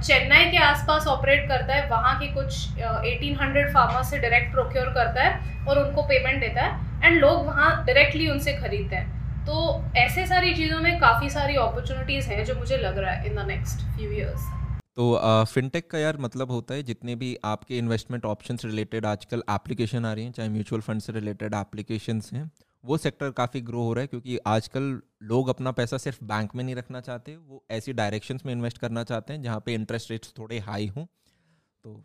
[0.00, 4.86] चेन्नई के आसपास ऑपरेट करता है। वहाँ के कुछ एटीन हंड्रेड फार्मर्स से डायरेक्ट प्रोक्योर
[4.94, 9.54] करता है और उनको पेमेंट देता है। एंड लोग वहाँ डायरेक्टली उनसे खरीदते हैं। तो
[9.96, 13.46] ऐसे सारी चीज़ों में काफ़ी सारी अपॉर्चुनिटीज़ हैं जो मुझे लग रहा है in the
[13.48, 14.52] next few years
[14.96, 20.04] तो फिनटेक का यार मतलब होता है जितने भी आपके इन्वेस्टमेंट ऑप्शंस रिलेटेड आजकल एप्लीकेशन
[20.04, 22.50] आ रही हैं, चाहे म्यूचुअल फंड से रिलेटेड एप्लीकेशंस हैं,
[22.84, 26.64] वो सेक्टर काफ़ी ग्रो हो रहा है क्योंकि आजकल लोग अपना पैसा सिर्फ़ बैंक में
[26.64, 30.32] नहीं रखना चाहते, वो ऐसी डायरेक्शंस में इन्वेस्ट करना चाहते हैं जहाँ पे इंटरेस्ट रेट्स
[30.38, 32.02] थोड़े हाई हों। तो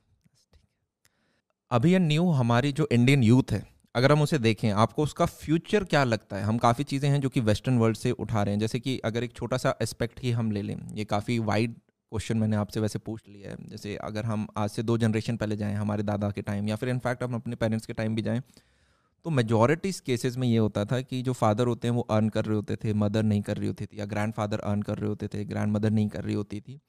[1.72, 3.64] अभी ये न्यू हमारी जो इंडियन यूथ है
[3.96, 6.44] अगर हम उसे देखें, आपको उसका फ्यूचर क्या लगता है?
[6.44, 9.24] हम काफ़ी चीज़ें हैं जो कि वेस्टर्न वर्ल्ड से उठा रहे हैं। जैसे कि अगर
[9.24, 11.74] एक छोटा सा एस्पेक्ट ही हम ले लें, ये काफ़ी वाइड
[12.12, 15.56] क्वेश्चन मैंने आपसे वैसे पूछ लिया है। जैसे अगर हम आज से दो जनरेशन पहले
[15.56, 18.42] जाएँ, हमारे दादा के टाइम या फिर इनफैक्ट हम अपने पेरेंट्स के टाइम भी जाएँ
[19.26, 22.46] तो मेजोरिटी केसेस में ये होता था कि जो फादर होते हैं, वो अर्न कर
[22.46, 25.10] रहे होते थे मदर नहीं कर रही होती थी, या ग्रैंड फादर अर्न कर रहे
[25.10, 26.80] होते थे ग्रैंड मदर नहीं कर रही होती थी।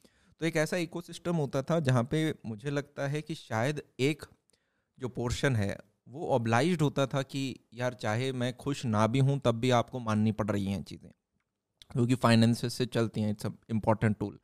[0.41, 4.25] तो एक ऐसा इकोसिस्टम होता था जहाँ पे मुझे लगता है कि शायद एक
[4.99, 5.77] जो पोर्शन है
[6.11, 7.43] वो ऑब्लाइज होता था कि
[7.75, 11.11] यार चाहे मैं खुश ना भी हूँ, तब भी आपको माननी पड़ रही हैं चीज़ें।
[11.93, 14.39] क्योंकि फाइनेंस से चलती हैं इट्स इंपॉर्टेंट टूल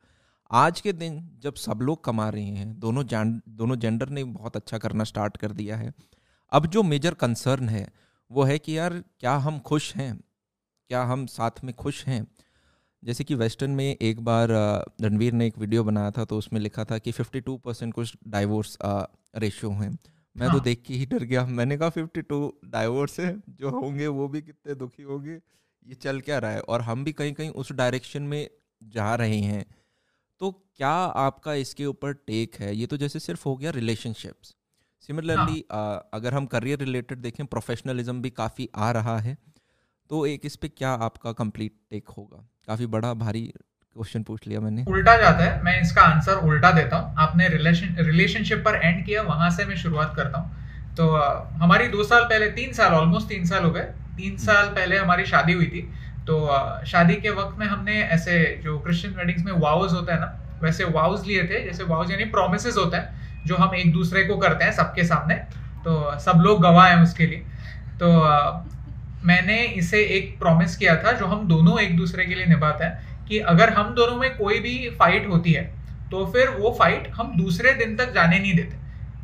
[0.51, 4.55] आज के दिन जब सब लोग कमा रहे हैं, दोनों जान, दोनों जेंडर ने बहुत
[4.55, 5.93] अच्छा करना स्टार्ट कर दिया है।
[6.51, 7.87] अब जो मेजर कंसर्न है,
[8.31, 10.19] वो है कि यार क्या हम खुश हैं?
[10.89, 12.25] क्या हम साथ में खुश हैं?
[13.03, 14.49] जैसे कि वेस्टर्न में एक बार
[15.01, 18.77] रणवीर ने एक वीडियो बनाया था तो उसमें लिखा था कि 52 परसेंट कुछ डाइवोर्स
[18.83, 19.97] रेशियो हैं।
[20.37, 23.69] मैं तो हाँ। तो देख के ही डर गया। मैंने कहा 52 डाइवोर्स है जो
[23.69, 25.33] होंगे वो भी कितने दुखी होंगे
[25.85, 26.59] ये चल क्या रहा है?
[26.61, 28.49] और हम भी कहीं कहीं उस डायरेक्शन में
[28.81, 29.65] जा रहे हैं।
[30.41, 30.89] तो क्या
[31.21, 32.75] आपका इसके ऊपर टेक है?
[32.75, 34.55] ये तो जैसे सिर्फ़ हो गया रिलेशनशिप्स
[35.09, 36.09] सिमिलरली हाँ.
[36.13, 39.37] अगर हम करियर रिलेटेड देखें प्रोफेशनलिज्म भी काफ़ी आ रहा है।
[40.09, 42.47] तो एक इस पे क्या आपका कंप्लीट टेक होगा?
[42.67, 43.51] काफ़ी बड़ा भारी
[43.97, 47.95] क्वेश्चन पूछ लिया मैंने। उल्टा जाता है मैं इसका आंसर उल्टा देता हूँ। आपने रिलेशन
[48.01, 51.07] रिलेशनशिप पर एंड किया वहाँ से मैं शुरुआत करता हूँ। तो
[51.61, 53.81] हमारी दो साल पहले तीन साल ऑलमोस्ट तीन साल हो गए।
[54.17, 55.81] तीन हम्म। साल पहले हमारी शादी हुई थी।
[56.27, 56.37] तो
[56.85, 60.83] शादी के वक्त में हमने ऐसे जो क्रिश्चियन वेडिंग्स में वाउज होता है ना वैसे
[60.93, 64.65] वाउज लिए थे। जैसे वाउज यानी प्रोमिस होता है जो हम एक दूसरे को करते
[64.65, 65.35] हैं सबके सामने।
[65.85, 67.39] तो सब लोग गवाह हैं उसके लिए।
[68.01, 68.07] तो
[69.25, 73.16] मैंने इसे एक प्रॉमिस किया था जो हम दोनों एक दूसरे के लिए निभाते हैं।
[73.27, 75.63] कि अगर हम दोनों में कोई भी फाइट होती है
[76.11, 78.75] तो फिर वो फाइट हम दूसरे दिन तक जाने नहीं देते।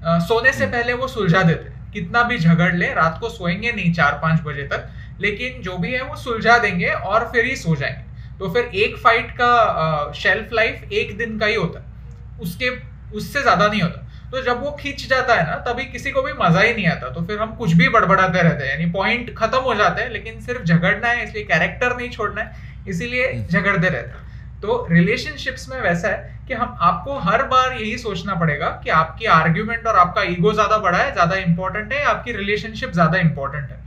[0.06, 3.72] आ, सोने से हम्म। पहले वो सुलझा देते। कितना भी झगड़ ले रात को सोएँगे
[3.72, 4.90] नहीं चार पाँच बजे तक
[5.22, 8.98] लेकिन जो भी है वो सुलझा देंगे और फिर ही सो जाएँगे। तो फिर एक
[8.98, 12.70] फाइट का शेल्फ लाइफ एक दिन का ही होता। है उसके
[13.18, 14.03] उससे ज़्यादा नहीं होता।
[14.34, 17.10] तो जब वो खींच जाता है ना तभी किसी को भी मज़ा ही नहीं आता।
[17.10, 20.40] तो फिर हम कुछ भी बड़बड़ाते रहते हैं। यानी पॉइंट खत्म हो जाते हैं लेकिन
[20.42, 25.68] सिर्फ़ झगड़ना है इसलिए कैरेक्टर नहीं छोड़ना है इसीलिए हम्म। झगड़ते रहते हैं। तो रिलेशनशिप्स
[25.70, 29.98] में वैसा है कि हम आपको हर बार यही सोचना पड़ेगा कि आपकी आर्ग्यूमेंट और
[29.98, 33.82] आपका ईगो ज़्यादा बड़ा है ज़्यादा इंपॉर्टेंट है आपकी रिलेशनशिप ज़्यादा इंपॉर्टेंट है।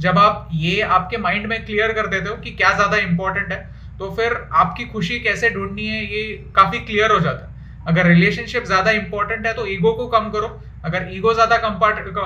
[0.00, 3.60] जब आप ये आपके माइंड में क्लियर कर देते हो कि क्या ज़्यादा इंपॉर्टेंट है
[3.98, 6.22] तो फिर आपकी खुशी कैसे ढूंढनी है ये
[6.56, 7.56] काफ़ी क्लियर हो जाता है।
[7.88, 10.48] अगर रिलेशनशिप ज़्यादा इंपॉर्टेंट है तो ईगो को कम करो।
[10.84, 11.56] अगर ईगो ज़्यादा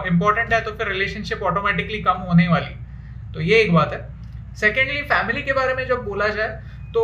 [0.06, 2.74] इंपॉर्टेंट है तो फिर रिलेशनशिप ऑटोमेटिकली कम होने वाली।
[3.34, 4.00] तो ये एक बात है।
[4.56, 6.48] सेकेंडली फैमिली के बारे में जब बोला जाए
[6.94, 7.02] तो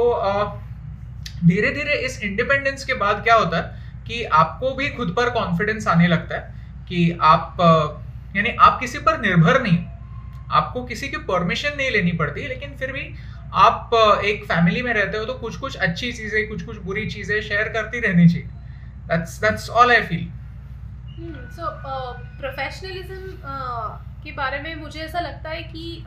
[1.44, 5.86] धीरे धीरे इस इंडिपेंडेंस के बाद क्या होता है कि आपको भी खुद पर कॉन्फिडेंस
[5.88, 6.56] आने लगता है
[6.88, 7.56] कि आप
[8.36, 9.78] यानी आप किसी पर निर्भर नहीं
[10.52, 13.02] आपको किसी की परमिशन नहीं लेनी पड़ती, लेकिन फिर भी
[13.56, 17.40] आप एक फैमिली में रहते हो तो कुछ कुछ अच्छी चीज़ें कुछ कुछ बुरी चीज़ें
[17.42, 18.48] शेयर करती रहनी चाहिए।
[19.08, 20.28] That's that's all I feel
[21.50, 21.70] so
[22.38, 23.36] professionalism
[24.24, 26.04] के बारे में मुझे ऐसा लगता है कि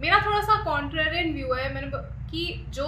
[0.00, 1.90] मेरा थोड़ा सा कॉन्ट्रेरियन व्यू है। मैंने
[2.30, 2.86] कि जो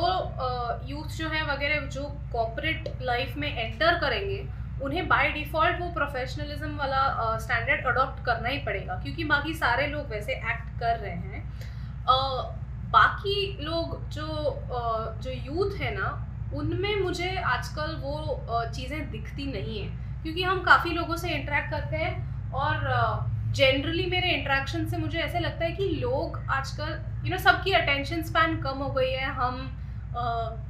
[0.86, 4.44] यूथ जो है वगैरह, जो कॉपरेट लाइफ में एंटर करेंगे,
[4.82, 10.10] उन्हें बाय डिफ़ॉल्ट वो प्रोफेशनलिज्म वाला स्टैंडर्ड अडॉप्ट करना ही पड़ेगा। क्योंकि बाकी सारे लोग
[10.10, 11.42] वैसे एक्ट कर रहे हैं।
[12.92, 14.26] बाकी लोग जो
[15.22, 16.08] जो यूथ है ना
[16.54, 18.14] उनमें मुझे आजकल वो
[18.74, 19.88] चीज़ें दिखती नहीं है।
[20.22, 22.88] क्योंकि हम काफ़ी लोगों से इंटरेक्ट करते हैं और
[23.56, 28.22] जनरली मेरे इंटरेक्शन से मुझे ऐसे लगता है कि लोग आजकल यू नो सबकी अटेंशन
[28.22, 29.70] स्पैन कम हो गई है। हम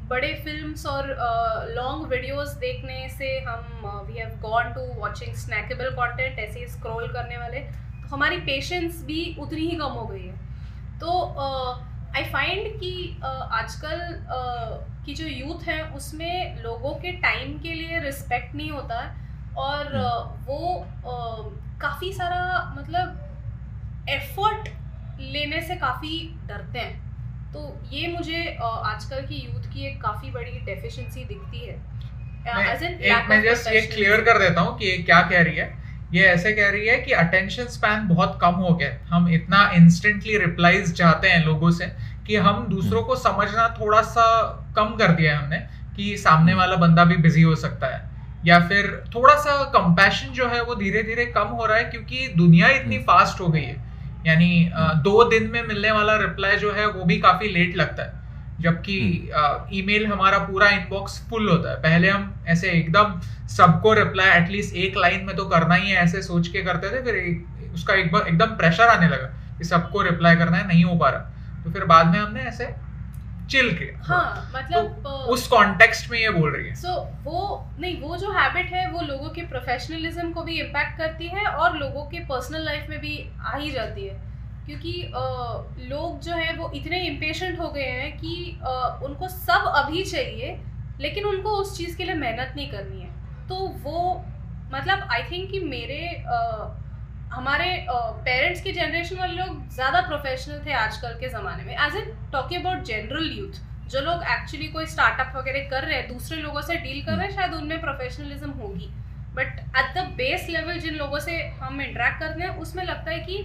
[0.09, 1.09] बड़े फिल्म्स और
[1.75, 7.39] लॉन्ग वीडियोस देखने से हम we have gone to watching snackable content ऐसे स्क्रॉल करने
[7.39, 10.35] वाले। तो हमारी पेशेंस भी उतनी ही कम हो गई है।
[11.01, 14.01] तो uh, आई फाइंड कि आजकल
[15.07, 19.95] की जो यूथ है उसमें लोगों के टाइम के लिए रिस्पेक्ट नहीं होता है और
[19.97, 20.87] हम्म। वो
[21.81, 24.69] काफ़ी सारा मतलब एफर्ट
[25.21, 30.59] लेने से काफ़ी डरते हैं। तो ये मुझे आजकल की यूथ की एक काफ़ी बड़ी
[30.65, 31.77] डेफिशिएंसी दिखती है।
[32.47, 35.80] मैं, एक मैं जस्ट ये क्लियर कर देता हूँ कि ये क्या कह रही है।
[36.13, 40.39] ये ऐसे कह रही है कि अटेंशन स्पैन बहुत कम हो गया। हम इतना इंस्टेंटली
[40.39, 41.87] रिप्लाईज चाहते हैं लोगों से
[42.27, 44.25] कि हम दूसरों को समझना थोड़ा सा
[44.77, 45.59] कम कर दिया है हमने
[45.97, 48.09] कि सामने वाला बंदा भी बिज़ी हो सकता है।
[48.47, 52.29] या फिर थोड़ा सा कंपैशन जो है वो धीरे धीरे कम हो रहा है क्योंकि
[52.37, 53.77] दुनिया इतनी फास्ट हम्म। हो गई है।
[54.27, 54.71] यानी
[55.03, 58.20] दो दिन में मिलने वाला रिप्लाई जो है वो भी काफ़ी लेट लगता है।
[58.61, 58.97] जबकि
[59.73, 64.97] ईमेल हमारा पूरा इनबॉक्स फुल होता है। पहले हम ऐसे एकदम सबको रिप्लाई एटलीस्ट एक
[64.97, 68.13] लाइन में तो करना ही है ऐसे सोच के करते थे फिर एक, उसका एक
[68.13, 69.27] बार एकदम प्रेशर आने लगा
[69.59, 72.69] कि सबको रिप्लाई करना है नहीं हो पा रहा। तो फिर बाद में हमने ऐसे
[73.51, 77.71] चिल किया। हाँ मतलब तो उस कॉन्टेक्स्ट में ये बोल रही है। सो so, वो
[77.81, 81.77] नहीं वो जो हैबिट है वो लोगों के प्रोफेशनलिज्म को भी इम्पैक्ट करती है और
[81.77, 84.30] लोगों के पर्सनल लाइफ में भी आ ही जाती है।
[84.71, 88.35] क्योंकि लोग जो है वो इतने इम्पेशेंट हो गए हैं कि
[89.07, 90.59] उनको सब अभी चाहिए,
[91.01, 93.09] लेकिन उनको उस चीज़ के लिए मेहनत नहीं करनी है।
[93.49, 94.03] तो वो
[94.73, 96.01] मतलब आई थिंक कि मेरे
[97.33, 102.15] हमारे पेरेंट्स की जनरेशन वाले लोग ज़्यादा प्रोफेशनल थे आजकल के ज़माने में। As in
[102.33, 106.61] talking about general youth जो लोग एक्चुअली कोई स्टार्टअप वगैरह कर रहे हैं, दूसरे लोगों
[106.63, 108.91] से डील कर रहे हैं, शायद उनमें प्रोफेशनलिज्म होगी।
[109.35, 113.19] But at the base level जिन लोगों से हम इंटरेक्ट करते हैं, उसमें लगता है
[113.21, 113.39] कि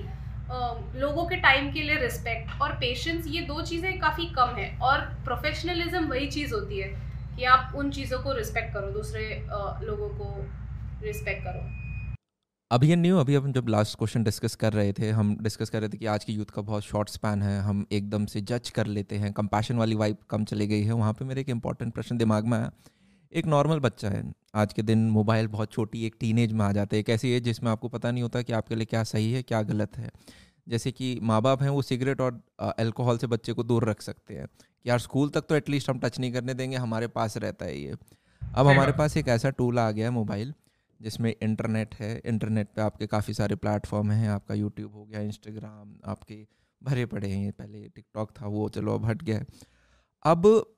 [0.96, 5.00] लोगों के टाइम के लिए रिस्पेक्ट और पेशेंस ये दो चीज़ें काफ़ी कम है और
[5.26, 6.90] प्रोफेशनलिज्म वही चीज़ होती है
[7.38, 9.30] कि आप उन चीज़ों को रिस्पेक्ट करो, दूसरे
[9.84, 10.36] लोगों को
[11.04, 11.64] रिस्पेक्ट करो।
[12.72, 15.80] अभी ये न्यू अभी हम जब लास्ट क्वेश्चन डिस्कस कर रहे थे, हम डिस्कस कर
[15.80, 18.70] रहे थे कि आज की यूथ का बहुत शॉर्ट स्पैन है, हम एकदम से जज
[18.70, 21.94] कर लेते हैं कंपैशन वाली वाइब कम चली गई है, वहाँ पे मेरे एक इंपॉर्टेंट
[21.94, 22.72] प्रश्न दिमाग में आया।
[23.32, 24.24] एक नॉर्मल बच्चा है।
[24.56, 27.44] आज के दिन मोबाइल बहुत छोटी एक टीनेज में आ जाते हैं। एक ऐसी एज
[27.44, 30.12] जिसमें आपको पता नहीं होता कि आपके लिए क्या सही है क्या गलत है।
[30.68, 32.42] जैसे कि माँ बाप हैं वो सिगरेट और
[32.80, 36.00] अल्कोहल से बच्चे को दूर रख सकते हैं। कि यार स्कूल तक तो एटलीस्ट हम
[36.00, 37.96] टच नहीं करने देंगे हमारे पास रहता है ये।
[38.42, 40.54] अब हमारे पास एक ऐसा टूल आ गया है मोबाइल
[41.00, 45.96] जिसमें इंटरनेट है। इंटरनेट पे आपके काफ़ी सारे प्लेटफॉर्म हैं। आपका यूट्यूब हो गया इंस्टाग्राम
[46.06, 46.46] आपके
[46.82, 49.46] भरे पड़े हैं। ये पहले टिकटॉक था वो चलो अब हट गया है।
[50.26, 50.76] अब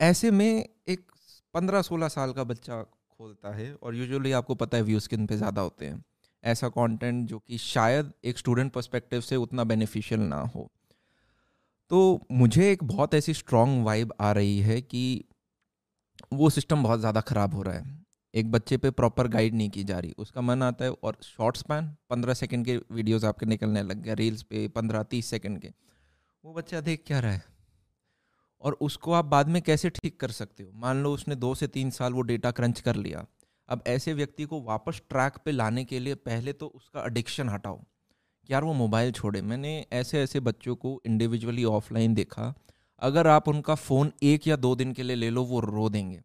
[0.00, 1.10] ऐसे में एक
[1.54, 5.36] पंद्रह सोलह साल का बच्चा खोलता है और यूजुअली आपको पता है व्यू स्किन पे
[5.36, 6.02] ज़्यादा होते हैं।
[6.44, 10.70] ऐसा कंटेंट जो कि शायद एक स्टूडेंट पर्सपेक्टिव से उतना बेनिफिशियल ना हो।
[11.90, 15.24] तो मुझे एक बहुत ऐसी स्ट्रॉन्ग वाइब आ रही है कि
[16.32, 17.98] वो सिस्टम बहुत ज़्यादा ख़राब हो रहा है।
[18.34, 21.56] एक बच्चे पे प्रॉपर गाइड नहीं की जा रही। उसका मन आता है और शॉर्ट
[21.56, 25.72] स्पैन पंद्रह सेकंड के वीडियोस आपके निकलने लग गए रील्स पे पंद्रह तीस सेकंड के।
[26.44, 27.42] वो बच्चा देख क्या रहा है?
[28.62, 30.70] और उसको आप बाद में कैसे ठीक कर सकते हो?
[30.74, 33.26] मान लो उसने दो से तीन साल वो डेटा क्रंच कर लिया।
[33.68, 37.84] अब ऐसे व्यक्ति को वापस ट्रैक पे लाने के लिए पहले तो उसका एडिक्शन हटाओ।
[38.50, 42.54] यार वो मोबाइल छोड़े। मैंने ऐसे ऐसे बच्चों को इंडिविजुअली ऑफलाइन देखा।
[43.00, 46.22] अगर आप उनका फ़ोन एक या दो दिन के लिए ले लो, वो रो देंगे।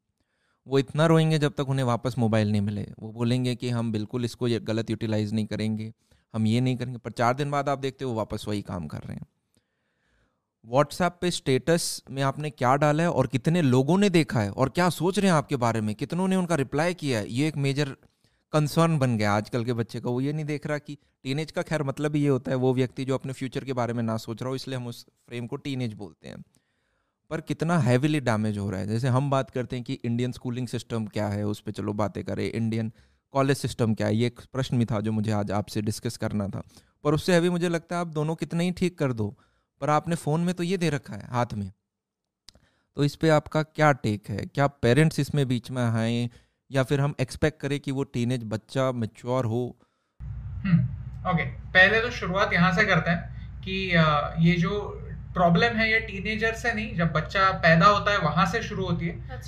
[0.67, 4.25] वो इतना रोएँगे जब तक उन्हें वापस मोबाइल नहीं मिले। वो बोलेंगे कि हम बिल्कुल
[4.25, 5.93] इसको गलत यूटिलाइज नहीं करेंगे।
[6.33, 8.99] हम ये नहीं करेंगे। पर चार दिन बाद आप देखते हो वापस वही काम कर
[8.99, 9.25] रहे हैं।
[10.67, 14.69] व्हाट्सएप पे स्टेटस में आपने क्या डाला है और कितने लोगों ने देखा है और
[14.69, 15.95] क्या सोच रहे हैं आपके बारे में?
[15.95, 17.29] कितनों ने उनका रिप्लाई किया है?
[17.29, 17.95] ये एक मेजर
[18.51, 21.61] कंसर्न बन गया आजकल के बच्चे का। वो ये नहीं देख रहा कि टीनेज का
[21.61, 24.17] खैर मतलब ही ये होता है, वो व्यक्ति जो अपने फ्यूचर के बारे में ना
[24.17, 26.43] सोच रहा हो, इसलिए हम उस फ्रेम को टीनेज बोलते हैं।
[27.29, 30.67] पर कितना हैविली डैमेज हो रहा है। जैसे हम बात करते हैं कि इंडियन स्कूलिंग
[30.67, 32.91] सिस्टम क्या है, उस पर चलो बातें करें। इंडियन
[33.31, 34.15] कॉलेज सिस्टम क्या है?
[34.15, 36.63] ये एक प्रश्न भी था जो मुझे आज आपसे डिस्कस करना था।
[37.03, 39.37] पर उससे हैवी मुझे लगता है आप दोनों कितना ही ठीक कर दो।
[39.81, 41.71] पर आपने फ़ोन में तो ये दे रखा है हाथ में।
[42.97, 44.37] तो इस पे आपका क्या टेक है?
[44.45, 46.29] क्या पेरेंट्स इसमें बीच में आए?
[46.71, 49.63] या फिर हम एक्सपेक्ट करें कि वो टीनेज बच्चा मेच्योर हो?
[50.19, 53.75] हम्म ओके पहले तो शुरुआत यहाँ से करते हैं कि
[54.45, 54.79] ये जो
[55.33, 59.07] प्रॉब्लम है ये टीनेजर से नहीं जब बच्चा पैदा होता है वहाँ से शुरू होती
[59.07, 59.39] है।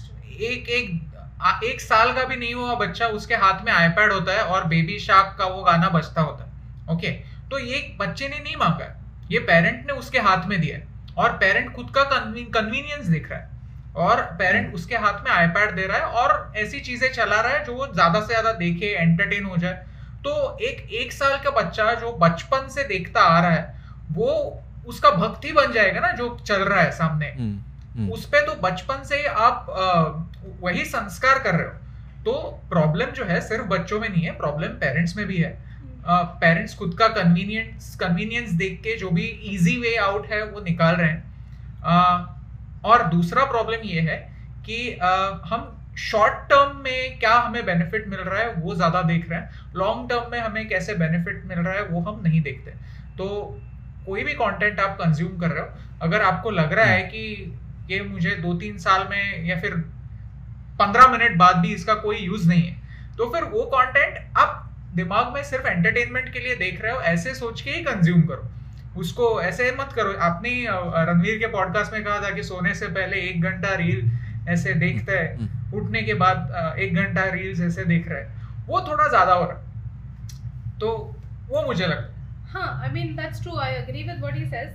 [0.41, 4.43] एक एक एक साल का भी नहीं हुआ बच्चा उसके हाथ में आईपैड होता है
[4.45, 7.11] और बेबी शार्क का वो गाना बजता होता है। ओके
[7.49, 8.96] तो ये बच्चे ने नहीं मांगा है।
[9.31, 10.87] ये पेरेंट ने उसके हाथ में दिया है
[11.17, 13.55] और पेरेंट खुद का कन्वीनियंस देख रहा है
[13.97, 17.63] और पेरेंट उसके हाथ में आईपैड दे रहा है और ऐसी चीज़ें चला रहा है
[17.65, 19.73] जो वो ज़्यादा से ज़्यादा देखे एंटरटेन हो जाए।
[20.23, 23.75] तो एक एक साल का बच्चा जो बचपन से देखता आ रहा है
[24.11, 27.57] वो उसका भक्ति बन जाएगा ना जो चल रहा है सामने। हम्म,
[27.95, 29.83] हम्म, उस पे तो बचपन से आप अ,
[30.61, 31.73] वही संस्कार कर रहे हो।
[32.23, 32.33] तो
[32.69, 35.51] प्रॉब्लम जो है सिर्फ़ बच्चों में नहीं है प्रॉब्लम पेरेंट्स में भी है।
[36.09, 40.95] पेरेंट्स खुद का कन्वीनियंस कन्वीनियंस देख के जो भी इजी वे आउट है वो निकाल
[40.95, 41.25] रहे हैं।
[42.85, 44.17] और दूसरा प्रॉब्लम ये है
[44.65, 44.77] कि
[45.45, 49.71] हम शॉर्ट टर्म में क्या हमें बेनिफिट मिल रहा है वो ज़्यादा देख रहे हैं।
[49.75, 52.71] लॉन्ग टर्म में हमें कैसे बेनिफिट मिल रहा है वो हम नहीं देखते।
[53.17, 53.27] तो
[54.05, 55.67] कोई भी कंटेंट आप कंज्यूम कर रहे हो
[56.01, 57.53] अगर आपको लग रहा है कि
[57.89, 59.73] ये मुझे दो तीन साल में या फिर
[60.79, 62.75] पंद्रह मिनट बाद भी इसका कोई यूज़ नहीं है
[63.17, 64.63] तो फिर वो कंटेंट आप
[64.95, 68.99] दिमाग में सिर्फ़ एंटरटेनमेंट के लिए देख रहे हो ऐसे सोच के ही कंज्यूम करो।
[68.99, 70.51] उसको ऐसे मत करो। आपने
[71.07, 74.09] रणवीर के पॉडकास्ट में कहा था कि सोने से पहले एक घंटा रील
[74.49, 78.81] ऐसे देखता है हम्म, उठने के बाद एक घंटा रील्स ऐसे देख रहे हैं। वो
[78.81, 80.89] थोड़ा ज़्यादा हो रहा है। तो
[81.49, 82.15] वो मुझे लगता
[82.49, 84.73] हाँ I mean that's true I agree with what he says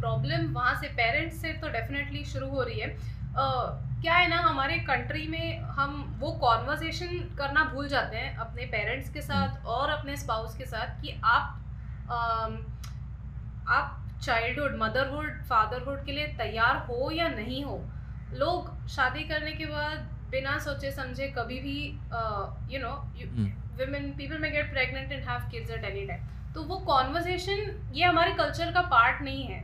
[0.00, 2.96] problem वहाँ से पेरेंट्स से तो डेफिनेटली शुरू हो रही है।
[3.34, 3.66] uh,
[4.02, 9.10] क्या है ना हमारे कंट्री में हम वो कॉन्वर्जेशन करना भूल जाते हैं अपने पेरेंट्स
[9.10, 11.56] के साथ हम्म। और अपने स्पाउस के साथ कि आप
[12.04, 12.56] um,
[13.68, 17.90] आप चाइल्डहुड मदरहुड फादरहुड के लिए तैयार हो या नहीं हो।
[18.32, 19.98] लोग शादी करने के बाद
[20.30, 21.86] बिना सोचे समझे कभी भी
[22.74, 23.46] you know hmm,
[24.12, 26.54] people may get get and have kids at any time.
[26.54, 29.60] तो वो कॉन्वर्जेशन ये हमारे कल्चर का पार्ट नहीं है।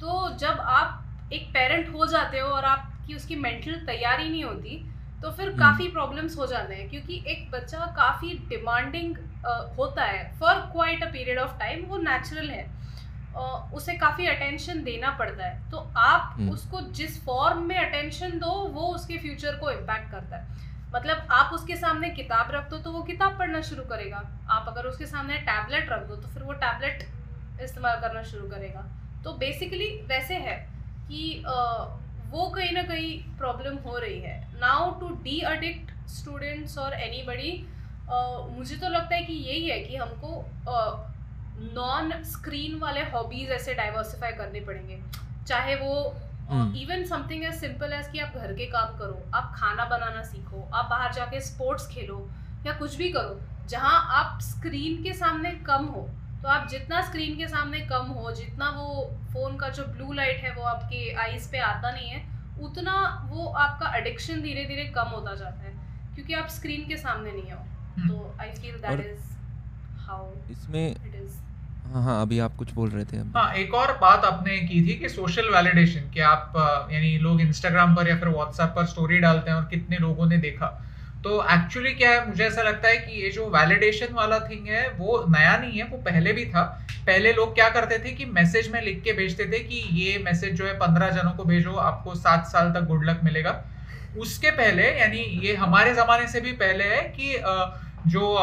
[0.00, 2.64] तो जब आप एक पेरेंट हो जाते हो और
[3.10, 4.76] आपकी उसकी मेंटल तैयारी नहीं होती
[5.22, 9.16] तो फिर हम्म। काफ़ी प्रॉब्लम्स हो जाते हैं क्योंकि एक बच्चा काफ़ी डिमांडिंग
[9.78, 12.64] होता है। For quite a period of time वो नेचुरल है।
[13.74, 18.52] उसे काफ़ी अटेंशन देना पड़ता है। तो आप हम्म। उसको जिस फॉर्म में अटेंशन दो
[18.70, 20.58] वो उसके फ्यूचर को इम्पैक्ट करता है।
[20.94, 24.86] मतलब आप उसके सामने किताब रख दो तो वो किताब पढ़ना शुरू करेगा। आप अगर
[24.86, 27.06] उसके सामने टैबलेट रख दो तो फिर वो टैबलेट
[27.62, 28.84] इस्तेमाल करना शुरू करेगा।
[29.24, 30.56] तो बेसिकली वैसे है
[31.08, 31.22] कि
[32.30, 37.22] वो कहीं ना कहीं प्रॉब्लम हो रही है now to D addict students और एनी
[37.26, 37.52] बडी
[38.56, 40.44] मुझे तो लगता है कि यही है कि हमको
[41.74, 44.98] नॉन स्क्रीन वाले हॉबीज ऐसे डाइवर्सिफाई करने पड़ेंगे
[45.48, 45.94] चाहे वो।
[46.76, 50.62] Even something as simple as कि आप घर के काम करो आप खाना बनाना सीखो
[50.74, 52.18] आप बाहर जाके स्पोर्ट्स खेलो
[52.66, 53.38] या कुछ भी करो
[53.68, 56.08] जहाँ आप स्क्रीन के सामने कम हो
[56.42, 60.42] तो आप जितना स्क्रीन के सामने कम हो जितना वो फ़ोन का जो ब्लू लाइट
[60.44, 62.22] है वो आपके आईज पे आता नहीं है
[62.60, 62.94] उतना
[63.30, 65.72] वो आपका एडिक्शन धीरे धीरे कम होता जाता है
[66.14, 69.28] क्योंकि आप स्क्रीन के सामने नहीं हो। तो I feel that is
[70.06, 71.38] how इसमें इट इज़
[71.92, 74.94] हाँ हाँ अभी आप कुछ बोल रहे थे हाँ एक और बात आपने की थी
[74.94, 76.52] कि सोशल वैलिडेशन कि आप
[76.92, 80.38] यानी लोग इंस्टाग्राम पर या फिर व्हाट्सएप पर स्टोरी डालते हैं और कितने लोगों ने
[80.38, 80.66] देखा।
[81.24, 84.88] तो एक्चुअली क्या है, मुझे ऐसा लगता है कि ये जो वैलिडेशन वाला थिंग है,
[84.90, 86.62] वो नया नहीं है, वो पहले भी था।
[87.06, 90.54] पहले लोग क्या करते थे कि मैसेज में लिख के भेजते थे कि ये मैसेज
[90.54, 93.52] जो है पंद्रह जनों को भेजो, आपको सात साल तक गुड लक मिलेगा।
[94.18, 97.36] उसके पहले, यानी ये हमारे जमाने से भी पहले है कि
[98.08, 98.36] जो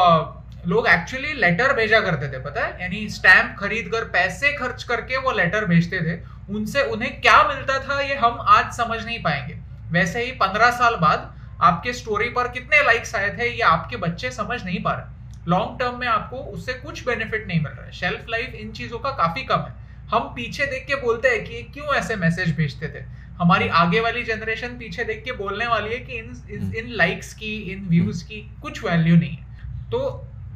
[0.66, 2.76] लोग एक्चुअली लेटर भेजा करते थे, पता है?
[2.80, 6.18] यानी स्टैम्प खरीद कर पैसे खर्च करके वो लेटर भेजते थे।
[6.50, 9.58] उनसे उन्हें क्या मिलता था, ये हम आज समझ नहीं पाएँगे।
[9.90, 14.30] वैसे ही पंद्रह साल बाद आपके स्टोरी पर कितने लाइक्स आए थे ये आपके बच्चे
[14.30, 17.92] समझ नहीं पा रहे। लॉन्ग टर्म में आपको उससे कुछ बेनिफिट नहीं मिल रहा है।
[17.92, 19.72] शेल्फ लाइफ इन चीज़ों का काफ़ी कम है।
[20.10, 23.04] हम पीछे देख के बोलते हैं कि क्यों ऐसे मैसेज भेजते थे?
[23.38, 27.54] हमारी आगे वाली जनरेशन पीछे देख के बोलने वाली है कि इन इन, लाइक्स की
[27.72, 29.98] इन व्यूज़ की कुछ वैल्यू नहीं है। तो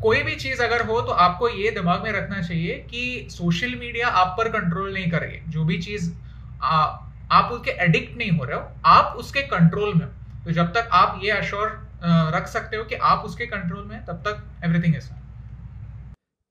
[0.02, 4.08] कोई भी चीज़ अगर हो तो आपको ये दिमाग में रखना चाहिए कि सोशल मीडिया
[4.08, 6.12] आप पर कंट्रोल नहीं करेगी। जो भी चीज़
[6.62, 6.98] आ,
[7.30, 10.12] आप उसके एडिक्ट नहीं हो रहे हो आप उसके कंट्रोल में हो।
[10.44, 11.68] तो जब तक आप ये अश्योर
[12.34, 15.08] रख सकते हो कि आप उसके कंट्रोल में तब तक एवरीथिंग इज़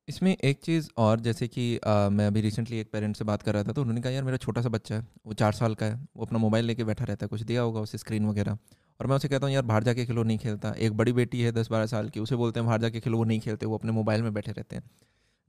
[0.07, 3.53] इसमें एक चीज़ और जैसे कि अ, मैं अभी रिसेंटली एक पेरेंट से बात कर
[3.53, 5.85] रहा था तो उन्होंने कहा यार मेरा छोटा सा बच्चा है वो चार साल का
[5.85, 8.57] है वो अपना मोबाइल लेके बैठा रहता है कुछ दिया होगा उसे स्क्रीन वगैरह।
[8.99, 11.51] और मैं उसे कहता हूँ यार बाहर जाके खेलो नहीं खेलता। एक बड़ी बेटी है
[11.51, 13.91] दस बारह साल की उसे बोलते हैं बाहर जाके खेलो वो नहीं खेलते वो अपने
[13.91, 14.83] मोबाइल में बैठे रहते हैं।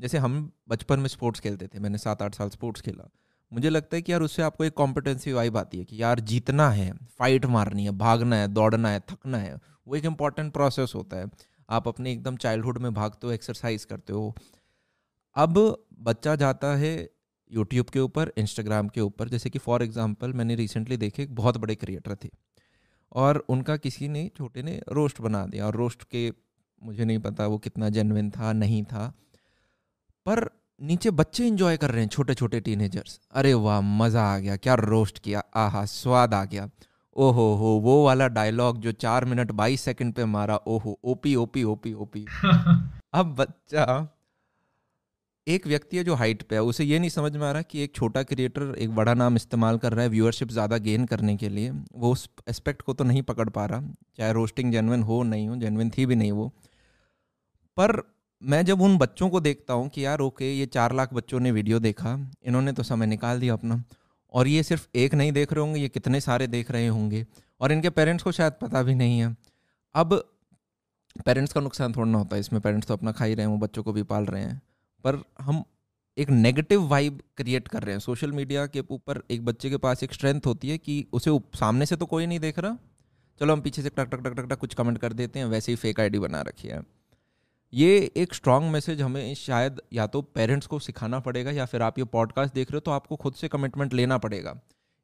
[0.01, 3.09] जैसे हम बचपन में स्पोर्ट्स खेलते थे मैंने सात आठ साल स्पोर्ट्स खेला।
[3.53, 6.71] मुझे लगता है कि यार उससे आपको एक कॉम्पिटेंसी वाइब आती है कि यार जीतना
[6.71, 11.17] है फाइट मारनी है, भागना है, दौड़ना है, थकना है, वो एक इंपॉर्टेंट प्रोसेस होता
[11.17, 11.31] है।
[11.71, 14.35] आप अपने एकदम चाइल्डहुड में भागते हो एक्सरसाइज करते हो।
[15.35, 17.11] अब बच्चा जाता है
[17.53, 21.57] यूट्यूब के ऊपर इंस्टाग्राम के ऊपर। जैसे कि फॉर एग्जांपल मैंने रिसेंटली देखे एक बहुत
[21.57, 22.31] बड़े क्रिएटर थे।
[23.13, 26.33] और उनका किसी ने, छोटे ने रोस्ट बना दिया। और रोस्ट के,
[26.83, 29.15] मुझे नहीं पता वो कितना जेनविन था, नहीं था।
[30.27, 34.57] पर नीचे बच्चे इंजॉय कर रहे हैं छोटे छोटे टीनेजर्स अरे वाह मज़ा आ गया
[34.57, 36.69] क्या रोस्ट किया आहा स्वाद आ गया।
[37.17, 41.63] ओहो हो वो वाला डायलॉग जो चार मिनट बाईस सेकंड पे मारा ओहो ओपी ओपी
[41.65, 42.25] ओपी ओपी।
[43.15, 43.85] अब बच्चा
[45.47, 47.83] एक व्यक्ति है जो हाइट पे है उसे ये नहीं समझ में आ रहा कि
[47.83, 51.49] एक छोटा क्रिएटर एक बड़ा नाम इस्तेमाल कर रहा है व्यूअरशिप ज़्यादा गेन करने के
[51.49, 53.83] लिए। वो उस एस्पेक्ट को तो नहीं पकड़ पा रहा
[54.17, 56.49] चाहे रोस्टिंग जेनविन हो नहीं हो जेनविन थी भी नहीं वो।
[57.77, 58.03] पर
[58.43, 61.51] मैं जब उन बच्चों को देखता हूँ कि यार, ओके, ये चार लाख बच्चों ने
[61.51, 63.83] वीडियो देखा, इन्होंने तो समय निकाल दिया अपना,
[64.35, 67.25] और ये सिर्फ़ एक नहीं देख रहे होंगे, ये कितने सारे देख रहे होंगे,
[67.61, 69.37] और इनके पेरेंट्स को शायद पता भी नहीं है।
[69.95, 70.15] अब
[71.27, 73.53] पेरेंट्स का नुकसान थोड़ा ना होता है, इसमें पेरेंट्स तो अपना खा ही रहे हैं
[73.53, 74.61] वो बच्चों को भी पाल रहे हैं,
[75.05, 75.63] पर हम
[76.17, 80.03] एक नेगेटिव वाइब क्रिएट कर रहे हैं। सोशल मीडिया के ऊपर एक बच्चे के पास
[80.03, 82.77] एक स्ट्रेंथ होती है कि उसे सामने से तो कोई नहीं देख रहा,
[83.41, 85.73] चलो हम पीछे से टक टक टक टक टक, कुछ कमेंट कर देते हैं, वैसे
[85.73, 86.83] ही फेक आईडी बना रखी है।
[87.75, 91.99] ये एक स्ट्रॉन्ग मैसेज हमें शायद या तो पेरेंट्स को सिखाना पड़ेगा या फिर आप
[91.99, 94.61] ये पॉडकास्ट देख रहे हो तो आपको खुद से कमिटमेंट लेना पड़ेगा।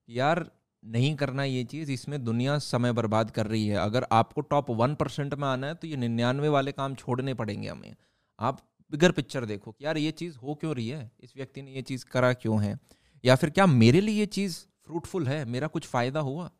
[0.08, 0.50] यार,
[0.84, 4.94] नहीं करना ये चीज़, इसमें दुनिया समय बर्बाद कर रही है। अगर आपको टॉप वन
[4.94, 7.96] परसेंट में आना है तो ये निन्यानवे वाले काम छोड़ने पड़ेंगे हमें।
[8.40, 8.60] आप
[8.90, 11.10] बिगर पिक्चर देखो कि यार, ये चीज़ हो क्यों रही है?
[11.20, 12.78] इस व्यक्ति ने ये चीज़ करा क्यों है?
[13.24, 15.44] या फिर क्या मेरे लिए ये चीज़ फ्रूटफुल है?
[15.44, 16.50] मेरा कुछ फ़ायदा हुआ?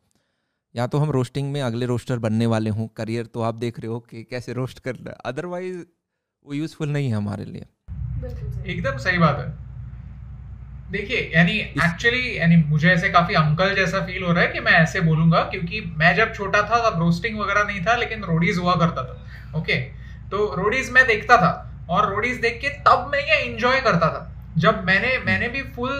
[0.75, 3.87] या तो हम रोस्टिंग में अगले रोस्टर बनने वाले हों। करियर तो आप देख रहे
[3.87, 5.85] हो कि कैसे रोस्ट कर रहा है। अदरवाइज़
[6.45, 7.65] वो यूज़फुल नहीं है हमारे लिए।
[8.67, 9.47] एकदम सही बात है।
[10.91, 14.71] देखिए यानी एक्चुअली यानी मुझे ऐसे काफ़ी अंकल जैसा फील हो रहा है कि मैं
[14.73, 18.73] ऐसे बोलूँगा क्योंकि मैं जब छोटा था तब रोस्टिंग वगैरह नहीं था लेकिन रोडीज हुआ
[18.75, 19.75] करता था। ओके
[20.31, 21.51] तो रोडीज मैं देखता था
[21.89, 24.25] और रोडीज देख के तब मैं ये एंजॉय करता था।
[24.57, 25.93] जब मैंने मैंने भी फुल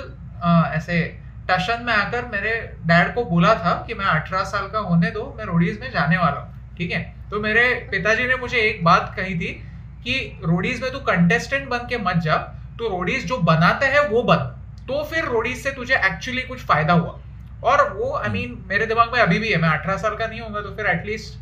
[0.43, 1.01] आ, ऐसे
[1.49, 2.51] टशन में आकर मेरे
[2.87, 6.17] डैड को बोला था कि मैं अठारह साल का होने दो मैं रोडीज में जाने
[6.17, 7.01] वाला हूँ। ठीक है?
[7.29, 9.49] तो मेरे पिताजी ने मुझे एक बात कही थी
[10.03, 12.35] कि रोडीज में तू कंटेस्टेंट बन के मत जा
[12.79, 14.45] तो रोडीज जो बनाते हैं वो बन।
[14.87, 17.19] तो फिर रोडीज से तुझे एक्चुअली कुछ फ़ायदा हुआ।
[17.63, 20.15] और वो आई I मीन mean, मेरे दिमाग में अभी भी है मैं अठारह साल
[20.15, 21.37] का नहीं होगा तो फिर एटलीस्ट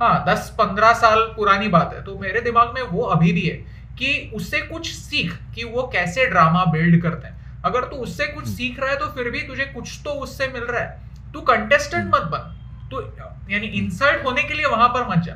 [0.00, 3.56] हाँ दस पंद्रह साल पुरानी बात है। तो मेरे दिमाग में वो अभी भी है
[3.98, 8.44] कि उससे कुछ सीख कि वो कैसे ड्रामा बिल्ड करते हैं। अगर तू उससे कुछ
[8.44, 11.40] हम्म। सीख रहा है तो फिर भी तुझे कुछ तो उससे मिल रहा है। तू
[11.40, 12.54] कंटेस्टेंट हम्म। मत बन।
[12.90, 13.02] तो
[13.50, 15.34] यानी इंसल्ट हम्म। होने के लिए वहाँ पर मत जा।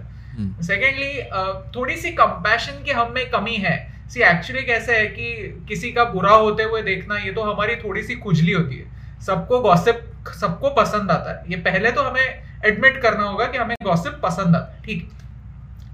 [0.62, 1.12] सेकेंडली
[1.70, 3.76] थोड़ी सी कंपैशन की हम में कमी है।
[4.10, 8.02] सी एक्चुअली कैसे है कि किसी का बुरा होते हुए देखना, ये तो हमारी थोड़ी
[8.02, 13.00] सी खुजली होती है। सबको गॉसिप सबको पसंद आता है। ये पहले तो हमें एडमिट
[13.02, 15.10] करना होगा कि हमें गॉसिप पसंद आता है। ठीक।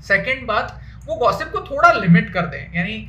[0.04, 3.08] सेकेंड बात, वो गॉसिप को थोड़ा लिमिट कर दें। यानी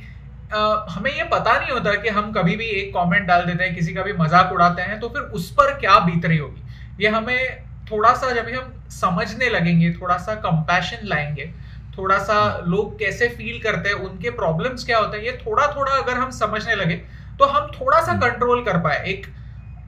[0.52, 3.92] हमें ये पता नहीं होता कि हम कभी भी एक कमेंट डाल देते हैं, किसी
[3.94, 7.69] का भी मज़ाक उड़ाते हैं तो फिर उस पर क्या बीत रही होगी। ये हमें
[7.90, 11.50] थोड़ा सा जब हम समझने लगेंगे थोड़ा सा कंपैशन लाएँगे
[11.98, 15.92] थोड़ा सा लोग कैसे फील करते हैं उनके प्रॉब्लम्स क्या होते हैं ये थोड़ा थोड़ा
[15.92, 16.94] अगर हम समझने लगे
[17.38, 19.26] तो हम थोड़ा सा कंट्रोल हम्म। कर पाए। एक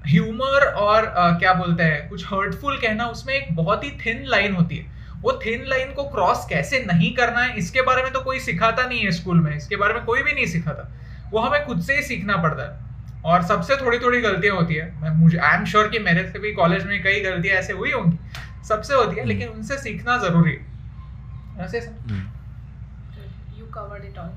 [0.06, 4.54] ह्यूमर और आ, क्या बोलते हैं कुछ हर्टफुल कहना उसमें एक बहुत ही थिन लाइन
[4.54, 4.86] होती है।
[5.20, 8.86] वो थिन लाइन को क्रॉस कैसे नहीं करना है इसके बारे में तो कोई सिखाता
[8.86, 10.88] नहीं है स्कूल में इसके बारे में कोई भी नहीं सिखाता।
[11.30, 12.91] वो हमें खुद से ही सीखना पड़ता है।
[13.24, 16.38] और सबसे थोड़ी थोड़ी गलतियाँ होती है। मैं मुझे आई एम श्योर कि मेरे से
[16.38, 18.18] भी कॉलेज में कई गलतियाँ ऐसे हुई होंगी।
[18.68, 21.78] सबसे होती है हम्म। लेकिन उनसे सीखना ज़रूरी है। ऐसे
[23.58, 24.30] यू कवर्ड इट ऑल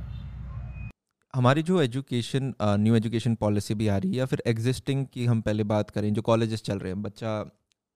[1.34, 5.42] हमारी जो एजुकेशन न्यू एजुकेशन पॉलिसी भी आ रही है या फिर एग्जिस्टिंग की हम
[5.42, 7.32] पहले बात करें जो कॉलेजेस चल रहे हैं बच्चा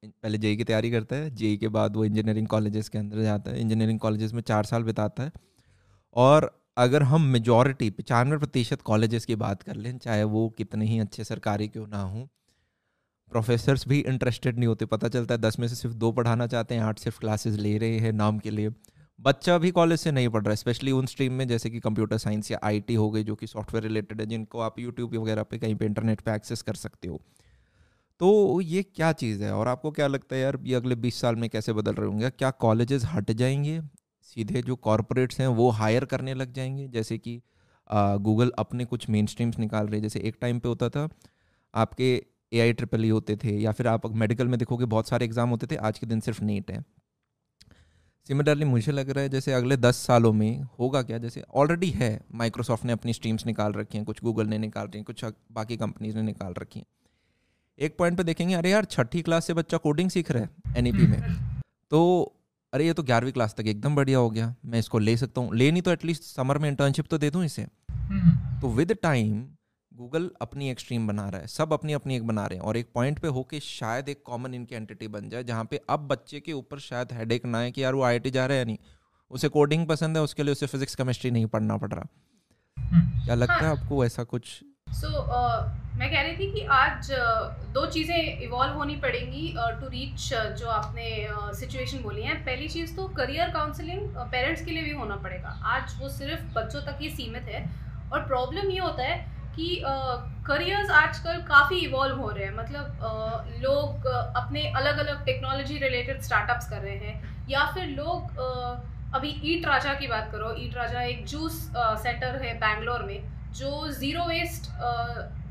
[0.03, 3.51] पहले जेई की तैयारी करता है जेई के बाद वो इंजीनियरिंग कॉलेजेस के अंदर जाता
[3.51, 5.31] है इंजीनियरिंग कॉलेजेस में चार साल बिताता है।
[6.15, 10.99] और अगर हम मेजॉरिटी पचानवे प्रतिशत कॉलेजेस की बात कर लें, चाहे वो कितने ही
[10.99, 12.27] अच्छे सरकारी क्यों ना हों
[13.31, 16.75] प्रोफेसर्स भी इंटरेस्टेड नहीं होते। पता चलता है दस में से सिर्फ़ दो पढ़ाना चाहते
[16.75, 18.69] हैं, आठ सिर्फ़ क्लासेस ले रहे हैं नाम के लिए।
[19.19, 22.17] बच्चा भी कॉलेज से नहीं पढ़ रहा है स्पेशली उन स्ट्रीम में, जैसे कि कंप्यूटर
[22.17, 25.57] साइंस या आईटी हो गई, जो कि सॉफ्टवेयर रिलेटेड है, जिनको आप यूट्यूब वगैरह पे
[25.57, 27.21] कहीं पे इंटरनेट पे एक्सेस कर सकते हो।
[28.19, 29.53] तो ये क्या चीज़ है?
[29.53, 32.29] और आपको क्या लगता है यार, ये अगले बीस साल में कैसे बदल रहे होंगे?
[32.29, 33.81] क्या कॉलेजेस हट जाएँगे?
[34.35, 37.41] सीधे जो कॉरपोरेट्स हैं, वो हायर करने लग जाएँगे। जैसे कि
[37.89, 41.07] गूगल अपने कुछ मेन स्ट्रीम्स निकाल रहे हैं। जैसे एक टाइम पे होता था,
[41.73, 42.11] आपके
[42.51, 45.49] ए आई ट्रिपल ई होते थे, या फिर आप मेडिकल में देखोगे, बहुत सारे एग्ज़ाम
[45.49, 46.83] होते थे, आज के दिन सिर्फ़ नीट है।
[48.27, 51.17] सिमिलरली मुझे लग रहा है, जैसे अगले दस सालों में होगा क्या?
[51.17, 54.97] जैसे ऑलरेडी है माइक्रोसॉफ्ट ने अपनी स्ट्रीम्स निकाल रखी हैं, कुछ गूगल ने निकाल रही
[54.97, 56.85] हैं, कुछ बाकी कंपनीज़ ने निकाल रखी हैं।
[57.79, 60.91] एक पॉइंट पे देखेंगे, अरे यार, छठी क्लास से बच्चा कोडिंग सीख रहा है एन
[60.91, 61.21] e में।
[61.91, 61.99] तो
[62.73, 65.55] अरे ये तो ग्यारहवीं क्लास तक एकदम बढ़िया हो गया। मैं इसको ले सकता हूँ।
[65.55, 69.47] ले नहीं तो एटलीस्ट समर में इंटर्नशिप तो दे दूँ इसे। हम्म। तो विद टाइम
[69.93, 72.77] गूगल अपनी एक स्ट्रीम बना रहा है। सब अपनी अपनी एक बना रहे हैं। और
[72.77, 76.39] एक पॉइंट पे होके शायद एक कॉमन इनकी एंटिटी बन जाए जहाँ पे अब बच्चे
[76.39, 78.77] के ऊपर शायद हेड ना है कि यार वो आई जा रहा है नहीं।
[79.31, 82.05] उसे कोडिंग पसंद है उसके लिए उसे फिजिक्स केमिस्ट्री नहीं पढ़ना पड़ रहा।
[82.77, 83.61] हम्म। क्या लगता हाँ.
[83.61, 87.07] है। आपको ऐसा कुछ सो so, uh, मैं कह रही थी कि आज
[87.73, 90.29] दो चीज़ें इवॉल्व होनी पड़ेंगी टू रीच
[90.59, 91.07] जो आपने
[91.55, 95.49] सिचुएशन uh, बोली है। पहली चीज़ तो करियर काउंसलिंग पेरेंट्स के लिए भी होना पड़ेगा।
[95.67, 97.63] आज वो सिर्फ़ बच्चों तक ही सीमित है।
[98.13, 99.17] और प्रॉब्लम ये होता है
[99.55, 99.81] कि
[100.47, 105.25] करियर्स uh, आजकल काफ़ी इवॉल्व हो रहे हैं। मतलब uh, लोग uh, अपने अलग अलग
[105.25, 108.77] टेक्नोलॉजी रिलेटेड स्टार्टअप्स कर रहे हैं। या फिर लोग uh,
[109.15, 113.19] अभी ईट राजा की बात करो। ईट राजा एक जूस सेंटर है बैंगलोर में।
[113.51, 114.71] जो ज़ीरो वेस्ट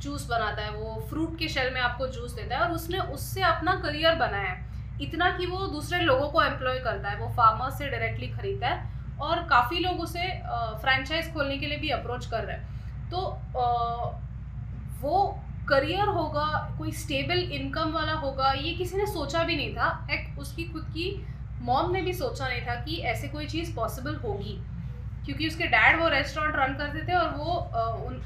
[0.03, 3.43] जूस बनाता है वो फ्रूट के शेल में आपको जूस देता है और उसने उससे
[3.43, 4.67] अपना करियर बनाया है।
[5.03, 9.17] इतना कि वो दूसरे लोगों को एम्प्लॉय करता है वो फार्मर से डायरेक्टली खरीदता है
[9.21, 10.29] और काफ़ी लोग उसे
[10.81, 13.27] फ्रेंचाइज खोलने के लिए भी अप्रोच कर रहे हैं। तो
[13.59, 13.67] आ,
[15.01, 16.47] वो करियर होगा
[16.79, 20.85] कोई स्टेबल इनकम वाला होगा ये किसी ने सोचा भी नहीं था। एक उसकी खुद
[20.85, 21.11] की
[21.63, 24.59] मॉम ने भी सोचा नहीं था कि ऐसे कोई चीज़ पॉसिबल होगी।
[25.25, 27.68] क्योंकि उसके डैड वो रेस्टोरेंट रन करते थे और वो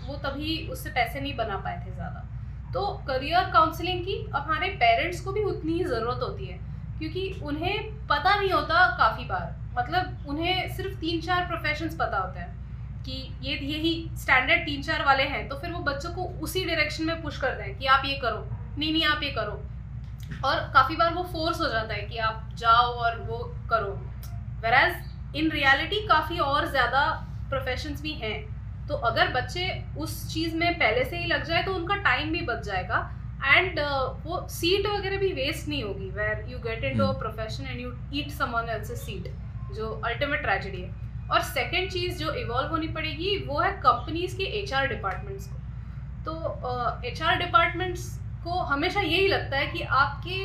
[0.02, 2.28] वो तभी उससे पैसे नहीं बना पाए थे ज़्यादा।
[2.72, 6.58] तो करियर काउंसलिंग की हमारे पेरेंट्स को भी उतनी ही ज़रूरत होती है,
[6.98, 12.40] क्योंकि उन्हें पता नहीं होता काफ़ी बार। मतलब उन्हें सिर्फ़ तीन चार प्रोफेशंस पता होते
[12.40, 12.50] हैं,
[13.04, 13.12] कि
[13.42, 17.22] ये यही स्टैंडर्ड तीन चार वाले हैं तो फिर वो बच्चों को उसी डायरेक्शन में
[17.22, 18.46] पुश कर दें कि आप ये करो,
[18.78, 19.60] नहीं नहीं, आप ये करो।
[20.44, 23.38] और काफ़ी बार वो फोर्स हो जाता है कि आप जाओ और वो
[23.70, 23.92] करो।
[24.62, 27.04] वेराज इन रियलिटी काफ़ी और ज़्यादा
[27.48, 28.38] प्रोफेशंस भी हैं।
[28.88, 29.66] तो अगर बच्चे
[29.98, 32.98] उस चीज़ में पहले से ही लग जाए तो उनका टाइम भी बच जाएगा।
[33.44, 37.66] एंड uh, वो सीट वगैरह भी वेस्ट नहीं होगी where you get into a profession
[37.66, 39.28] and you eat someone else seat
[39.76, 44.44] जो अल्टीमेट ट्रेजिडी है। और सेकेंड चीज़ जो इवॉल्व होनी पड़ेगी वो है कंपनीज़ के
[44.60, 45.58] एचआर डिपार्टमेंट्स को।
[46.24, 46.32] तो
[47.08, 48.08] एच uh, डिपार्टमेंट्स
[48.44, 50.44] को हमेशा यही लगता है कि आपके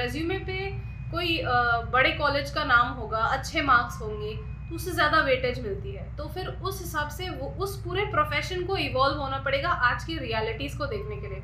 [0.00, 0.70] रेज्यूमे uh, पे
[1.10, 4.32] कोई uh, बड़े कॉलेज का नाम होगा अच्छे मार्क्स होंगे
[4.72, 8.76] उससे ज़्यादा वेटेज मिलती है। तो फिर उस हिसाब से वो उस पूरे प्रोफेशन को
[8.78, 11.42] इवॉल्व होना पड़ेगा आज की रियलिटीज़ को देखने के लिए।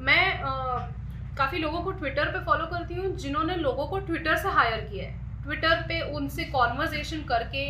[0.00, 0.40] मैं
[1.36, 5.04] काफ़ी लोगों को ट्विटर पे फॉलो करती हूँ जिन्होंने लोगों को ट्विटर से हायर किया
[5.04, 7.64] है। ट्विटर पे उनसे कॉन्वर्जेशन करके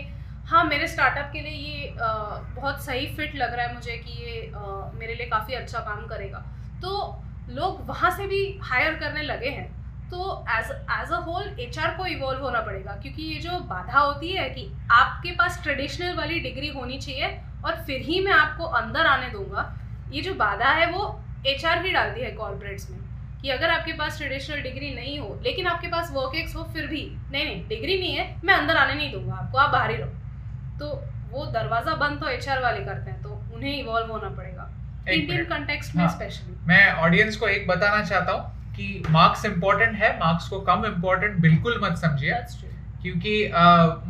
[0.48, 2.12] हाँ मेरे स्टार्टअप के लिए ये आ,
[2.54, 6.06] बहुत सही फिट लग रहा है मुझे कि ये आ, मेरे लिए काफ़ी अच्छा काम
[6.06, 6.38] करेगा।
[6.82, 9.68] तो लोग वहाँ से भी हायर करने लगे हैं।
[10.10, 14.32] तो as as a whole H को इवॉल्व होना पड़ेगा क्योंकि ये जो बाधा होती
[14.32, 17.28] है कि आपके पास ट्रेडिशनल वाली डिग्री होनी चाहिए
[17.64, 19.64] और फिर ही मैं आपको अंदर आने दूँगा
[20.12, 21.04] ये जो बाधा है वो
[21.46, 22.98] एच ही डालती है कॉर्पोरेट्स में
[23.42, 26.86] कि अगर आपके पास ट्रेडिशनल डिग्री नहीं हो लेकिन आपके पास वर्क एक्स हो फिर
[26.86, 27.02] भी
[27.32, 30.78] नहीं नहीं डिग्री नहीं है मैं अंदर आने नहीं दूँगा आपको आप बाहर ही रहो।
[30.78, 30.86] तो
[31.30, 34.70] वो दरवाज़ा बंद तो एच वाले करते हैं तो उन्हें इवॉल्व होना पड़ेगा
[35.08, 39.94] इंडियन कंटेक्स्ट में स्पेशली हाँ, मैं ऑडियंस को एक बताना चाहता हूँ कि मार्क्स इंपॉर्टेंट
[39.94, 42.34] है मार्क्स को कम इंपॉर्टेंट बिल्कुल मत समझिए।
[43.02, 43.32] क्योंकि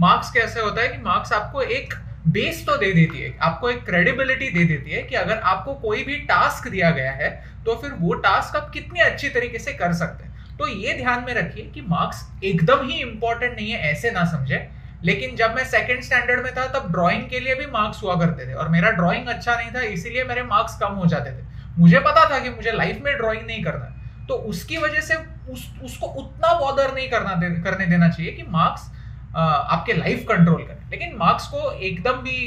[0.00, 1.94] मार्क्स कैसे होता है कि मार्क्स आपको एक
[2.28, 6.02] बेस तो दे देती है आपको एक क्रेडिबिलिटी दे देती है कि अगर आपको कोई
[6.04, 7.30] भी टास्क दिया गया है
[7.64, 11.24] तो फिर वो टास्क आप कितनी अच्छी तरीके से कर सकते हैं। तो ये ध्यान
[11.26, 14.68] में रखिए कि मार्क्स एकदम ही इंपॉर्टेंट नहीं है ऐसे ना समझे।
[15.04, 18.46] लेकिन जब मैं सेकेंड स्टैंडर्ड में था तब ड्राइंग के लिए भी मार्क्स हुआ करते
[18.46, 21.44] थे। और मेरा ड्राइंग अच्छा नहीं था इसीलिए मेरे मार्क्स कम हो जाते थे।
[21.78, 23.96] मुझे पता था कि मुझे लाइफ में ड्राइंग नहीं करना
[24.30, 25.14] तो उसकी वजह से
[25.52, 28.82] उस उसको उतना बॉदर नहीं करना दे, करने देना चाहिए कि मार्क्स
[29.36, 32.38] आपके लाइफ कंट्रोल करें। लेकिन मार्क्स को एकदम भी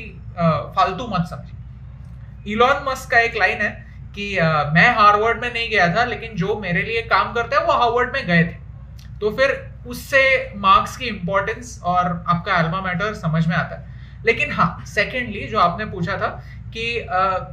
[0.77, 3.71] फालतू मत समझिए। इलॉन मस्क का एक लाइन है
[4.15, 7.63] कि आ, मैं हार्वर्ड में नहीं गया था लेकिन जो मेरे लिए काम करते हैं
[7.63, 8.61] वो हार्वर्ड में गए थे।
[9.19, 9.51] तो फिर
[9.87, 10.21] उससे
[10.57, 15.59] मार्क्स की इंपॉर्टेंस और आपका एल्बा मैटर समझ में आता है। लेकिन हाँ सेकेंडली जो
[15.59, 16.27] आपने पूछा था
[16.75, 16.85] कि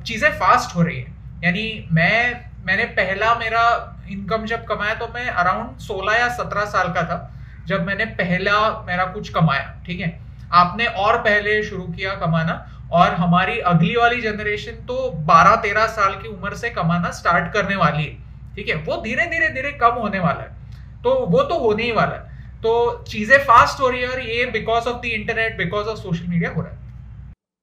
[0.07, 1.15] चीज़ें फास्ट हो रही है।
[1.45, 3.63] यानी मैं मैंने पहला मेरा
[4.11, 7.19] इनकम जब कमाया तो मैं अराउंड 16 या 17 साल का था,
[7.67, 10.19] जब मैंने पहला मेरा कुछ कमाया, ठीक है?
[10.55, 12.55] आपने और पहले शुरू किया कमाना
[12.93, 18.05] और हमारी अगली वाली जनरेशन तो 12-13 साल की उम्र से कमाना स्टार्ट करने वाली
[18.05, 18.17] है,
[18.57, 18.75] ठीक है?
[18.77, 20.59] वो धीरे धीरे धीरे कम होने वाला है
[21.05, 22.29] तो वो तो होने ही वाला है।
[22.63, 26.27] तो चीज़ें फास्ट हो रही है और ये because of the internet because of social
[26.29, 26.80] media हो रहा है।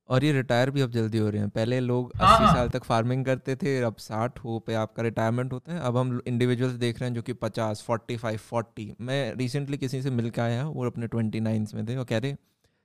[0.09, 2.69] और ये रिटायर भी अब जल्दी हो रहे हैं। पहले लोग हाँ, अस्सी हाँ, साल
[2.69, 6.75] तक फ़ार्मिंग करते थे अब साठ हो पे आपका रिटायरमेंट होता है। अब हम इंडिविजुअल्स
[6.75, 10.41] देख रहे हैं जो कि पचास फोर्टी फाइव फोर्टी मैं रिसेंटली किसी से मिल के
[10.41, 12.35] आया वो अपने ट्वेंटी नाइन्स में थे। और कह रहे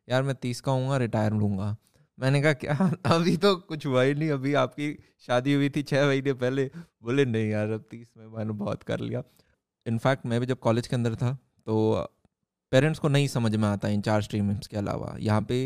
[0.09, 1.77] यार मैं तीस का हूँ रिटायर लूँगा।
[2.19, 2.75] मैंने कहा क्या?
[3.15, 4.93] अभी तो कुछ हुआ ही नहीं। अभी आपकी
[5.27, 6.65] शादी हुई थी छः महीने पहले।
[7.03, 9.23] बोले नहीं यार अब तीस में मैंने बहुत कर लिया।
[9.87, 11.33] इनफैक्ट मैं भी जब कॉलेज के अंदर था
[11.67, 11.77] तो
[12.73, 15.59] पेरेंट्स को नहीं समझ में आता इन चार स्ट्रीम्स के अलावा। यहाँ पे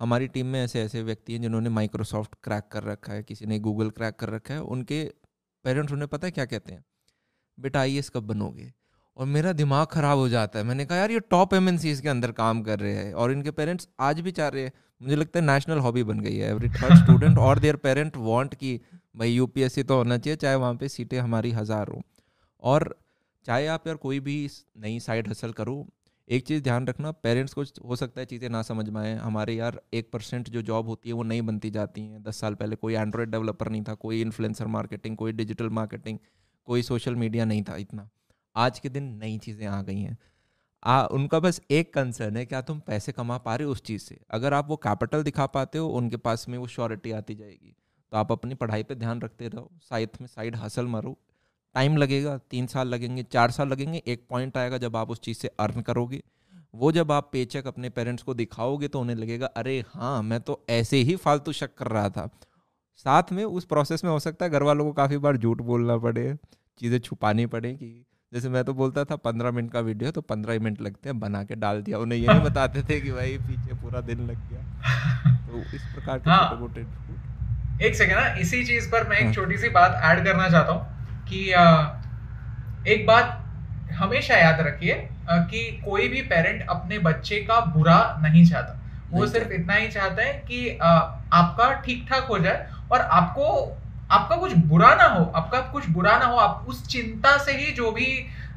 [0.00, 3.58] हमारी टीम में ऐसे ऐसे व्यक्ति हैं जिन्होंने माइक्रोसॉफ्ट क्रैक कर रखा है किसी ने
[3.60, 5.04] गूगल क्रैक कर रखा है उनके
[5.64, 6.84] पेरेंट्स उन्हें पता है क्या कहते हैं?
[7.58, 8.72] बेटा आई कब बनोगे?
[9.16, 12.32] और मेरा दिमाग ख़राब हो जाता है। मैंने कहा यार ये टॉप एम के अंदर
[12.32, 15.44] काम कर रहे हैं और इनके पेरेंट्स आज भी चाह रहे हैं। मुझे लगता है
[15.46, 18.80] नेशनल हॉबी बन गई है। एवरी थर्ड स्टूडेंट और देयर पेरेंट वांट कि
[19.16, 22.00] भाई यूपीएससी तो होना चाहिए चाहे वहाँ पे सीटें हमारी हज़ार हो।
[22.62, 22.94] और
[23.46, 24.36] चाहे आप यार कोई भी
[24.78, 25.76] नई साइड हसल करो
[26.30, 29.54] एक चीज़ ध्यान रखना पेरेंट्स को हो सकता है चीज़ें ना समझ में आए। हमारे
[29.54, 32.76] यार एक परसेंट जो जॉब होती है वो नहीं बनती जाती हैं। दस साल पहले
[32.76, 36.18] कोई एंड्रॉयड डेवलपर नहीं था कोई इन्फ्लुएंसर मार्केटिंग कोई डिजिटल मार्केटिंग
[36.68, 38.08] कोई सोशल मीडिया नहीं था इतना।
[38.56, 40.16] आज के दिन नई चीज़ें आ गई हैं।
[40.82, 44.02] आ, उनका बस एक कंसर्न है क्या तुम पैसे कमा पा रहे हो उस चीज़
[44.02, 44.20] से?
[44.30, 47.76] अगर आप वो कैपिटल दिखा पाते हो उनके पास में वो श्योरिटी आती जाएगी।
[48.12, 51.18] तो आप अपनी पढ़ाई पे ध्यान रखते रहो साइथ में साइड हासिल मारो
[51.74, 55.38] टाइम लगेगा तीन साल लगेंगे चार साल लगेंगे एक पॉइंट आएगा जब आप उस चीज़
[55.38, 56.22] से अर्न करोगे।
[56.74, 60.64] वो जब आप पेचक अपने पेरेंट्स को दिखाओगे तो उन्हें लगेगा अरे हाँ मैं तो
[60.70, 62.28] ऐसे ही फालतू शक कर रहा था।
[62.96, 65.96] साथ में उस प्रोसेस में हो सकता है घर वालों को काफ़ी बार झूठ बोलना
[65.96, 66.34] पड़े
[66.80, 70.52] चीज़ें छुपानी पड़े कि जैसे मैं तो बोलता था पंद्रह मिनट का वीडियो तो पंद्रह
[70.52, 73.36] ही मिनट लगते हैं बना के डाल दिया। उन्हें ये नहीं बताते थे कि भाई
[73.38, 78.26] पीछे पूरा दिन लग गया। तो इस प्रकार के हाँ, छोटे मोटे एक सेकेंड ना
[78.34, 80.99] इसी चीज़ पर मैं एक हाँ। छोटी सी बात ऐड करना चाहता हूँ।
[81.32, 81.40] कि
[82.92, 83.36] एक बात
[83.94, 84.94] हमेशा याद रखिए
[85.30, 88.76] कि कोई भी पेरेंट अपने बच्चे का बुरा नहीं चाहता।
[89.10, 93.46] वो सिर्फ़ इतना ही चाहते हैं कि आपका ठीक ठाक हो जाए और आपको
[94.10, 97.70] आपका कुछ बुरा ना हो आपका कुछ बुरा ना हो आप उस चिंता से ही
[97.72, 98.06] जो भी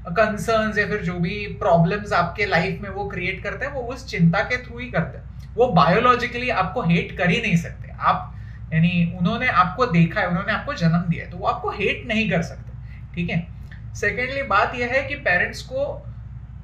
[0.09, 4.05] कंसर्न्स या फिर जो भी प्रॉब्लम्स आपके लाइफ में वो क्रिएट करते हैं वो उस
[4.07, 8.32] चिंता के थ्रू ही करते हैं। वो बायोलॉजिकली आपको हेट कर ही नहीं सकते। आप
[8.73, 12.29] यानी उन्होंने आपको देखा है, उन्होंने आपको जन्म दिया है तो वो आपको हेट नहीं
[12.29, 12.71] कर सकते,
[13.15, 13.47] ठीक है?
[13.95, 15.85] सेकेंडली बात यह है कि पेरेंट्स को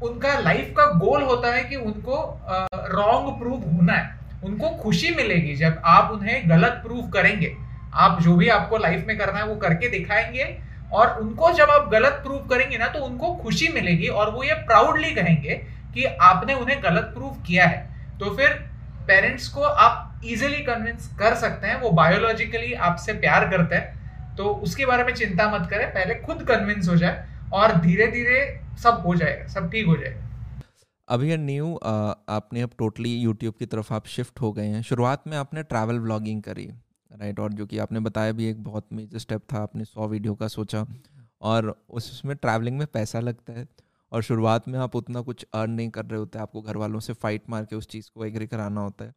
[0.04, 2.18] उनका लाइफ का गोल होता है कि उनको
[2.94, 7.54] रॉन्ग प्रूव होना है। उनको खुशी मिलेगी जब आप उन्हें गलत प्रूव करेंगे।
[7.96, 10.58] आप जो भी आपको लाइफ में करना है, वो करके दिखाएँगे
[10.94, 14.54] और उनको जब आप गलत प्रूव करेंगे ना तो उनको खुशी मिलेगी और वो ये
[14.66, 15.56] प्राउडली कहेंगे
[15.94, 17.88] कि आपने उन्हें गलत प्रूव किया है।
[18.20, 18.50] तो फिर
[19.08, 24.50] पेरेंट्स को आप इजिली कन्विंस कर सकते हैं, वो बायोलॉजिकली आपसे प्यार करते हैं तो
[24.64, 28.42] उसके बारे में चिंता मत करें, पहले खुद कन्विंस हो जाए और धीरे धीरे
[28.84, 30.28] सब हो जाएगा, सब ठीक हो जाएगा।
[31.08, 35.38] अभी न्यू आपने अब टोटली यूट्यूब की तरफ़ आप शिफ्ट हो गए हैं। शुरुआत में
[35.38, 36.66] आपने ट्रैवल व्लॉगिंग करी
[37.12, 40.36] राइट और जो कि आपने बताया भी एक बहुत मेजर स्टेप था, आपने सौ वीडियो
[40.36, 40.86] का सोचा
[41.42, 43.68] और उसमें ट्रैवलिंग में पैसा लगता है
[44.12, 47.14] और शुरुआत में आप उतना कुछ अर्न नहीं कर रहे होते, आपको घर वालों से
[47.16, 49.14] फाइट मार के उस चीज़ को एग्री कराना होता है।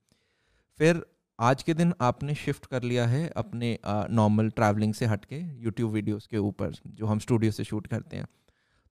[0.78, 1.02] फिर
[1.38, 3.78] आज के दिन आपने शिफ्ट कर लिया है अपने
[4.10, 8.16] नॉर्मल ट्रैवलिंग से हट के यूट्यूब वीडियोज़ के ऊपर जो हम स्टूडियो से शूट करते
[8.16, 8.26] हैं।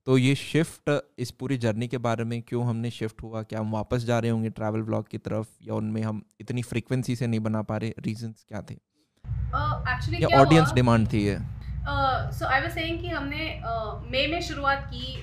[0.06, 3.42] तो ये शिफ्ट इस पूरी जर्नी के बारे में क्यों हमने शिफ्ट हुआ?
[3.42, 7.16] क्या हम वापस जा रहे होंगे ट्रैवल ब्लॉग की तरफ़ या उनमें हम इतनी फ्रीक्वेंसी
[7.16, 7.92] से नहीं बना पा रहे?
[8.06, 8.74] रीजंस क्या थे?
[8.74, 11.38] एक्चुअली uh, या ऑडियंस डिमांड थी ये?
[12.38, 13.44] सो आई वाज सेइंग कि हमने
[14.10, 15.22] मई uh, में शुरुआत की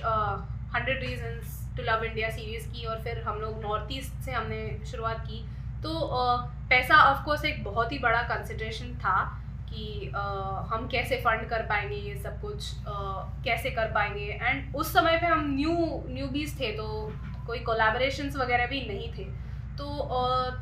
[0.74, 4.60] hundred reasons to love India series की और फिर हम लोग नॉर्थ ईस्ट से हमने
[4.86, 5.44] शुरुआत की।
[5.82, 6.08] तो
[6.70, 9.18] पैसा ऑफ़ कोर्स एक बहुत ही बड़ा कंसिड्रेशन था
[9.68, 10.10] कि
[10.70, 12.70] हम कैसे फंड कर पाएँगे ये सब कुछ
[13.44, 15.76] कैसे कर पाएँगे। एंड उस समय पे हम न्यू
[16.08, 16.86] न्यूबीज थे तो
[17.46, 19.24] कोई कोलैबोरेशंस वगैरह भी नहीं थे।
[19.78, 19.86] तो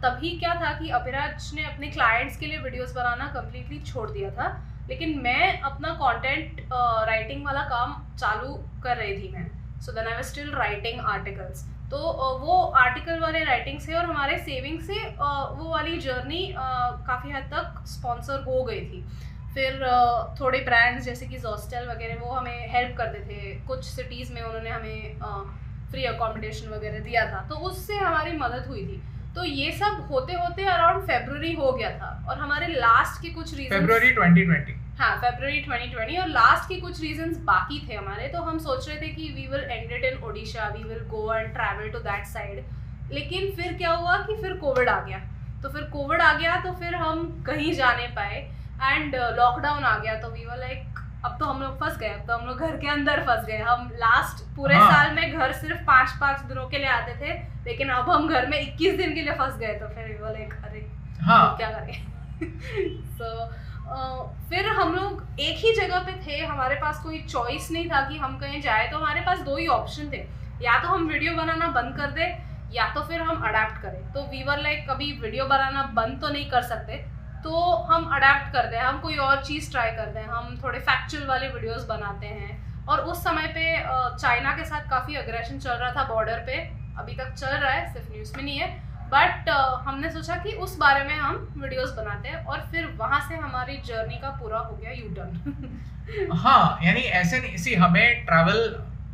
[0.02, 4.30] तभी क्या था कि अभिराज ने अपने क्लाइंट्स के लिए वीडियोस बनाना कम्प्लीटली छोड़ दिया
[4.30, 4.46] था।
[4.88, 8.54] लेकिन मैं अपना कंटेंट राइटिंग वाला काम चालू
[8.84, 9.48] कर रही थी मैं।
[9.80, 11.98] So then I was still writing articles तो
[12.40, 16.42] वो आर्टिकल वाले राइटिंग से और हमारे सेविंग से वो वाली जर्नी
[17.06, 19.02] काफ़ी हद तक स्पॉन्सर हो गई थी।
[19.54, 19.84] फिर
[20.40, 24.70] थोड़े ब्रांड्स जैसे कि जोस्टल वगैरह, वो हमें हेल्प करते थे। कुछ सिटीज़ में उन्होंने
[24.70, 29.00] हमें फ्री अकोमोडेशन वगैरह दिया था। तो उससे हमारी मदद हुई थी।
[29.34, 33.54] तो ये सब होते होते अराउंड फेब्रुवरी हो गया था। और हमारे लास्ट के कुछ
[33.54, 38.42] रीजन फेब्रुवरी 2020 हाँ फेब्रुवरी 2020 और लास्ट के कुछ रीजंस बाकी थे हमारे तो
[38.42, 41.52] हम सोच रहे थे कि we will end it in Odisha we will go and
[41.52, 42.64] travel to that side
[43.12, 45.18] लेकिन फिर क्या हुआ कि फिर कोविड आ गया।
[45.62, 48.36] तो फिर कोविड आ गया तो फिर हम कहीं जाने पाए।
[48.82, 52.08] एंड लॉकडाउन uh, आ गया तो वी वर लाइक अब तो हम लोग फंस गए
[52.08, 54.90] अब तो हम लोग घर के अंदर फंस गए। हम लास्ट पूरे हाँ.
[54.92, 58.46] साल में घर सिर्फ़ पाँच पाँच दिनों के लिए आते थे लेकिन अब हम घर
[58.46, 60.86] में इक्कीस दिन के लिए फंस गए तो फिर बोले अरे
[61.20, 61.56] हाँ.
[61.56, 62.06] क्या करें?
[63.18, 63.67] सो so,
[64.48, 68.18] फिर हम लोग एक ही जगह पे थे, हमारे पास कोई चॉइस नहीं था कि
[68.18, 70.24] हम कहीं जाए तो हमारे पास दो ही ऑप्शन थे।
[70.62, 72.24] या तो हम वीडियो बनाना बंद कर दे,
[72.72, 76.50] या तो फिर हम अडेप्ट करें। तो वीवर लाइक कभी वीडियो बनाना बंद तो नहीं
[76.50, 76.96] कर सकते
[77.44, 81.26] तो हम अडेप्ट कर दें। हम कोई और चीज़ ट्राई कर दें। हम थोड़े फैक्चुअल
[81.26, 83.64] वाले वीडियोस बनाते हैं। और उस समय पे
[84.16, 86.56] चाइना के साथ काफ़ी अग्रेशन चल रहा था बॉर्डर पे।
[86.98, 88.68] अभी तक चल रहा है, सिर्फ़ न्यूज़ में नहीं है।
[89.12, 93.20] बट uh, हमने सोचा कि उस बारे में हम वीडियोस बनाते हैं और फिर वहाँ
[93.28, 98.24] से हमारी जर्नी का पूरा हो गया यू टर्न हाँ यानी ऐसे नहीं इसी हमें
[98.24, 98.60] ट्रैवल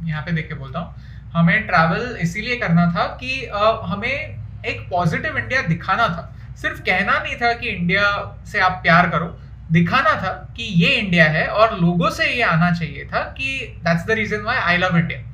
[0.05, 0.95] यहाँ पे देख के बोलता हूँ
[1.33, 7.19] हमें ट्रैवल इसीलिए करना था कि uh, हमें एक पॉजिटिव इंडिया दिखाना था। सिर्फ़ कहना
[7.19, 8.05] नहीं था कि इंडिया
[8.47, 9.27] से आप प्यार करो
[9.73, 14.07] दिखाना था कि ये इंडिया है और लोगों से ये आना चाहिए था कि that's
[14.07, 15.34] the reason why I love India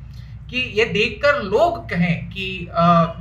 [0.51, 2.47] कि ये देखकर लोग कहें कि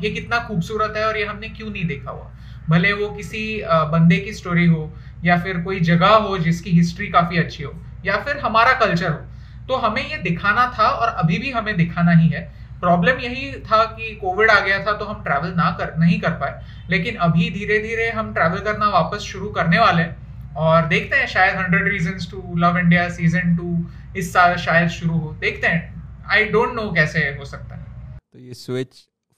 [0.04, 2.32] ये कितना खूबसूरत है और ये हमने क्यों नहीं देखा हुआ?
[2.70, 4.92] भले वो किसी बंदे की स्टोरी हो,
[5.24, 7.74] या फिर कोई जगह हो जिसकी हिस्ट्री काफ़ी अच्छी हो,
[8.06, 12.12] या फिर हमारा कल्चर हो। तो हमें ये दिखाना था और अभी भी हमें दिखाना
[12.12, 12.42] ही है।
[12.80, 16.32] प्रॉब्लम यही था कि कोविड आ गया था तो हम ट्रैवल ना कर, नहीं कर
[16.32, 21.18] पाए। लेकिन अभी धीरे धीरे हम ट्रैवल करना वापस शुरू करने वाले हैं और देखते
[21.18, 23.86] हैं शायद hundred reason to love India season two
[24.20, 25.99] इस साल शायद शुरू हो। देखते हैं।
[26.32, 28.96] आई डोंट नो कैसे हो सकता है। तो ये स्विच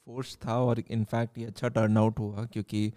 [0.08, 2.92] फोर्स था और इनफैक्ट ये अच्छा टर्न आउट हुआ क्योंकि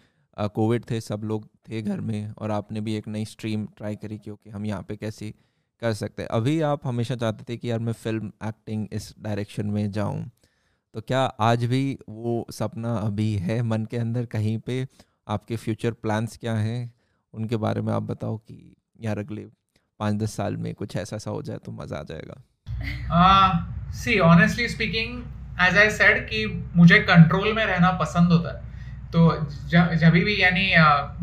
[0.54, 4.18] कोविड थे सब लोग थे घर में और आपने भी एक नई स्ट्रीम ट्राई करी
[4.18, 5.32] क्योंकि हम यहाँ पे कैसे
[5.82, 9.66] कर सकते हैं। अभी आप हमेशा चाहते थे कि यार मैं फ़िल्म एक्टिंग इस डायरेक्शन
[9.66, 10.24] में जाऊँ।
[10.94, 14.86] तो क्या आज भी वो सपना अभी है मन के अंदर कहीं पे?
[15.28, 16.92] आपके फ्यूचर प्लान्स क्या हैं?
[17.34, 19.46] उनके बारे में आप बताओ कि यार अगले
[20.00, 22.42] पाँच दस साल में कुछ ऐसा सा हो जाए तो मज़ा आ जाएगा।
[23.94, 25.22] See honestly speaking
[25.62, 26.44] as I said कि
[26.76, 28.62] मुझे कंट्रोल में रहना पसंद होता है।
[29.12, 29.20] तो
[29.70, 30.70] जब भी यानी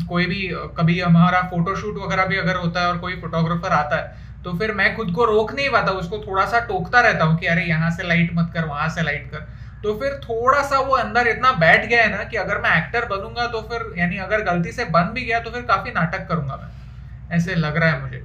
[0.08, 4.20] कोई भी कभी हमारा फोटोशूट वगैरह भी अगर होता है और कोई फोटोग्राफर आता है
[4.44, 7.46] तो फिर मैं खुद को रोक नहीं पाता उसको थोड़ा सा टोकता रहता हूँ कि
[7.46, 9.46] अरे यहाँ से लाइट मत कर वहाँ से लाइट कर।
[9.82, 13.04] तो फिर थोड़ा सा वो अंदर इतना बैठ गया है ना कि अगर मैं एक्टर
[13.06, 16.56] बनूँगा तो फिर यानी अगर गलती से बन भी गया तो फिर काफ़ी नाटक करूँगा
[16.56, 18.24] मैं। ऐसे लग रहा है मुझे।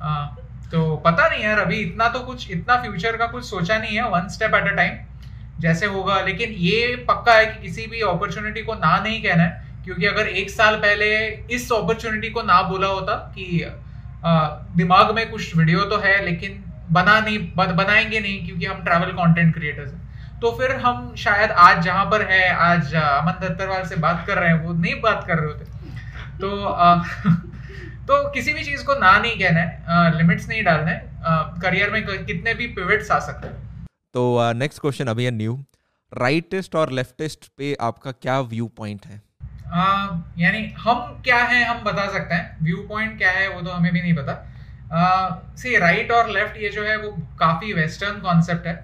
[0.00, 0.26] आ,
[0.72, 4.08] तो पता नहीं यार अभी इतना तो कुछ इतना फ्यूचर का कुछ सोचा नहीं है
[4.10, 4.96] one step at a time
[5.60, 9.66] जैसे होगा। लेकिन ये पक्का है कि किसी भी अपॉर्चुनिटी को ना नहीं कहना है
[9.84, 11.08] क्योंकि अगर एक साल पहले
[11.50, 13.64] इस अपॉर्चुनिटी को ना बोला होता कि
[14.76, 19.54] दिमाग में कुछ वीडियो तो है लेकिन बना नहीं बनाएँगे नहीं क्योंकि हम ट्रैवल कंटेंट
[19.54, 24.24] क्रिएटर्स हैं। तो फिर हम शायद आज जहाँ पर है आज अमन दत्तरवाल से बात
[24.26, 25.64] कर रहे हैं वो नहीं बात कर रहे होते।
[26.38, 27.02] तो आ,
[28.08, 32.04] तो किसी भी चीज़ को ना नहीं कहना है लिमिट्स नहीं डालना है करियर में
[32.06, 35.56] कितने भी पिवट्स आ सकते हैं। तो नेक्स्ट क्वेश्चन अभी न्यू
[36.12, 39.20] राइटिस्ट और लेफ्टिस्ट पे आपका क्या व्यू पॉइंट है
[40.38, 43.92] यानी हम क्या है हम बता सकते हैं। व्यू पॉइंट क्या है वो तो हमें
[43.92, 44.34] भी नहीं पता।
[45.56, 48.76] सी राइट और लेफ़्ट ये जो है वो काफ़ी वेस्टर्न कॉन्सेप्ट है।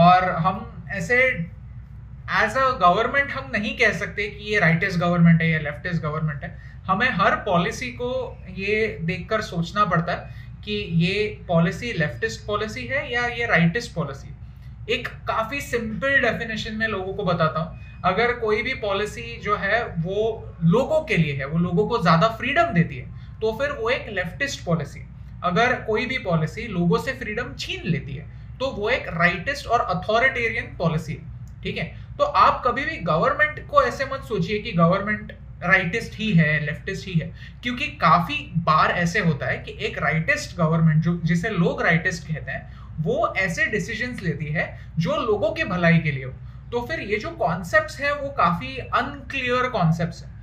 [0.00, 5.50] और हम ऐसे एज अ गवर्नमेंट हम नहीं कह सकते कि ये राइटिस्ट गवर्नमेंट है
[5.50, 6.50] या लेफ्टिस्ट गवर्नमेंट है।
[6.86, 8.10] हमें हर पॉलिसी को
[8.56, 14.34] ये देखकर सोचना पड़ता है कि ये पॉलिसी लेफ्टिस्ट पॉलिसी है या ये राइटिस्ट पॉलिसी
[14.94, 19.82] एक काफ़ी सिंपल डेफिनेशन में लोगों को बताता हूँ। अगर कोई भी पॉलिसी जो है
[19.98, 23.90] वो लोगों के लिए है, वो लोगों को ज़्यादा फ्रीडम देती है तो फिर वो
[23.90, 25.00] एक लेफ्टिस्ट पॉलिसी
[25.44, 28.26] अगर कोई भी पॉलिसी लोगों से फ्रीडम छीन लेती है
[28.60, 31.84] तो वो एक राइटिस्ट और अथॉरिटेरियन पॉलिसी है, ठीक है?
[32.18, 35.32] तो आप कभी भी गवर्नमेंट को ऐसे मत सोचिए कि गवर्नमेंट
[35.62, 37.32] राइटिस्ट ही है लेफ्टिस्ट ही है।
[37.62, 42.52] क्योंकि काफ़ी बार ऐसे होता है कि एक राइटिस्ट गवर्नमेंट जो, जिसे लोग राइटिस्ट कहते
[42.52, 46.32] हैं, वो ऐसे डिसीज़न लेती है जो लोगों के भलाई के लिए हो।
[46.72, 50.36] तो फिर ये जो कॉन्सेप्ट है, वो काफ़ी अनक्लियर कॉन्सेप्ट है।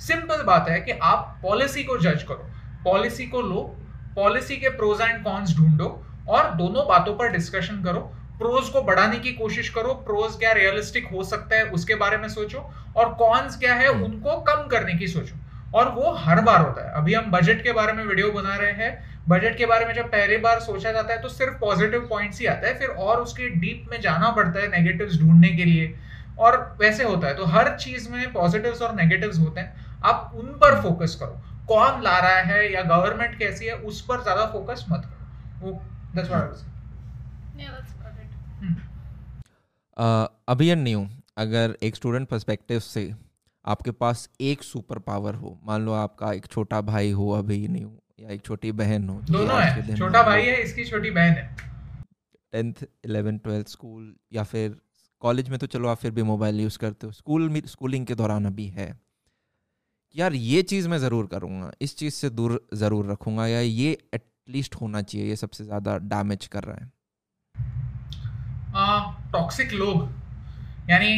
[0.00, 2.50] सिंपल बात है कि आप पॉलिसी को जज करो।
[2.84, 3.76] पॉलिसी को लो
[4.16, 9.18] पॉलिसी के प्रोज एंड कॉन्स ढूंढो और दोनों बातों पर डिस्कशन करो। प्रोज को बढ़ाने
[9.18, 12.58] की कोशिश करो। प्रोज क्या रियलिस्टिक हो सकता है उसके बारे में सोचो
[12.96, 15.36] और कॉन्स क्या है उनको कम करने की सोचो।
[15.74, 18.72] और वो हर बार होता है। अभी हम बजट के बारे में वीडियो बना रहे
[18.74, 22.40] हैं। बजट के बारे में जब पहली बार सोचा जाता है तो सिर्फ़ पॉजिटिव पॉइंट्स
[22.40, 25.94] ही आता है। फिर और उसके डीप में जाना पड़ता है नेगेटिव्स ढूँढने के लिए।
[26.38, 30.46] और वैसे होता है। तो हर चीज़ में पॉजिटिव्स और नेगेटिव्स होते हैं। आप उन
[30.60, 34.84] पर फोकस करो। कौन ला रहा है या गवर्नमेंट कैसी है उस पर ज़्यादा फोकस
[34.90, 35.72] मत करो। वो
[36.14, 36.64] दैट्स व्हाट आई वाज
[39.96, 41.06] अभी न्यू
[41.38, 43.12] अगर एक स्टूडेंट पर्सपेक्टिव से
[43.64, 47.92] आपके पास एक सुपर पावर हो मान लो आपका एक छोटा भाई हो अभी न्यू
[48.20, 51.56] या एक छोटी बहन हो दोनों है छोटा भाई है इसकी छोटी बहन है।
[52.52, 54.76] टेंथ इलेवन ट्वेल्थ स्कूल या फिर
[55.22, 58.14] कॉलेज में तो चलो आप फिर भी मोबाइल यूज़ करते हो स्कूल में स्कूलिंग के
[58.14, 58.88] दौरान अभी है।
[60.14, 64.74] यार ये चीज़ मैं ज़रूर करूँगा इस चीज़ से दूर ज़रूर रखूँगा या ये एटलीस्ट
[64.74, 66.92] होना चाहिए ये सबसे ज़्यादा डैमेज कर रहा है।
[69.32, 70.08] टॉक्सिक लोग।
[70.90, 71.16] यानी,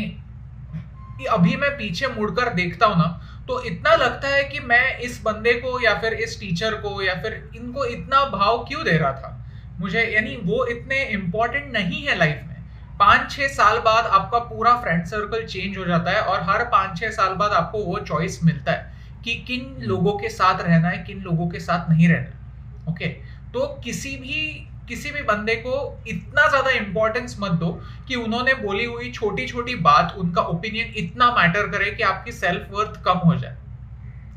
[1.30, 5.52] अभी मैं पीछे मुड़कर देखता हूँ ना तो इतना लगता है कि मैं इस बंदे
[5.54, 9.34] को या फिर इस टीचर को या फिर इनको इतना भाव क्यों दे रहा था?
[9.80, 12.56] मुझे, यानी वो इतने इंपॉर्टेंट नहीं है लाइफ में।
[12.98, 16.98] पाँच छह साल बाद आपका पूरा फ्रेंड सर्कल चेंज हो जाता है और हर पाँच
[17.00, 20.98] छह साल बाद आपको वो चॉइस मिलता है कि किन लोगों के साथ रहना है,
[20.98, 23.06] किन लोगों के साथ नहीं रहना ओके
[23.52, 25.76] तो किसी भी किसी भी बंदे को
[26.08, 27.70] इतना ज़्यादा इंपॉर्टेंस मत दो
[28.08, 32.70] कि उन्होंने बोली हुई छोटी छोटी बात उनका ओपिनियन इतना मैटर करे कि आपकी सेल्फ
[32.72, 33.56] वर्थ कम हो जाए।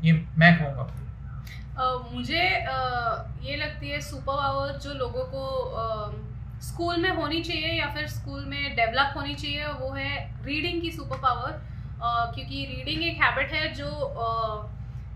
[0.04, 0.84] ये मैं कहूँगा।
[1.74, 5.44] uh, मुझे uh, ये लगती है सुपर पावर जो लोगों को
[6.62, 10.80] स्कूल uh, में होनी चाहिए या फिर स्कूल में डेवलप होनी चाहिए वो है रीडिंग
[10.82, 11.60] की सुपर पावर
[12.34, 13.88] क्योंकि रीडिंग एक हैबिट है जो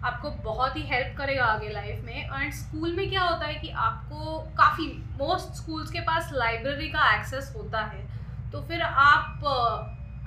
[0.04, 3.68] आपको बहुत ही हेल्प करेगा आगे लाइफ में। एंड स्कूल में क्या होता है कि
[3.68, 4.86] आपको काफ़ी
[5.20, 8.06] मोस्ट स्कूल्स के पास लाइब्रेरी का एक्सेस होता है।
[8.52, 9.44] तो फिर आप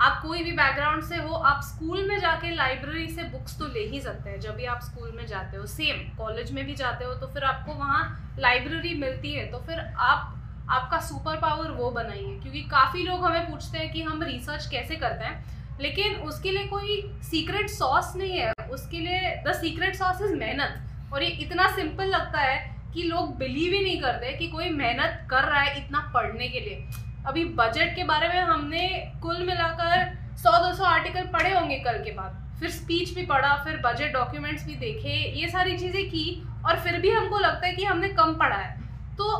[0.02, 3.80] आप कोई भी बैकग्राउंड से हो, आप स्कूल में जाके लाइब्रेरी से बुक्स तो ले
[3.80, 7.04] ही सकते हैं। जब भी आप स्कूल में जाते हो सेम कॉलेज में भी जाते
[7.04, 10.34] हो तो फिर आपको वहाँ लाइब्रेरी मिलती है। तो फिर आप,
[10.70, 14.96] आपका सुपर पावर वो बनाइए। क्योंकि काफ़ी लोग हमें पूछते हैं कि हम रिसर्च कैसे
[14.96, 20.22] करते हैं। लेकिन उसके लिए कोई सीक्रेट सॉस नहीं है। उसके लिए द सीक्रेट सॉस
[20.22, 22.58] इज़ मेहनत। और ये इतना सिंपल लगता है
[22.94, 26.60] कि लोग बिलीव ही नहीं करते कि कोई मेहनत कर रहा है इतना पढ़ने के
[26.60, 26.84] लिए।
[27.28, 28.86] अभी बजट के बारे में हमने
[29.22, 33.54] कुल मिलाकर सौ, दो सौ आर्टिकल पढ़े होंगे कल के बाद। फिर स्पीच भी पढ़ा,
[33.64, 37.72] फिर बजट डॉक्यूमेंट्स भी देखे, ये सारी चीज़ें की और फिर भी हमको लगता है
[37.74, 38.78] कि हमने कम पढ़ा है।
[39.16, 39.36] तो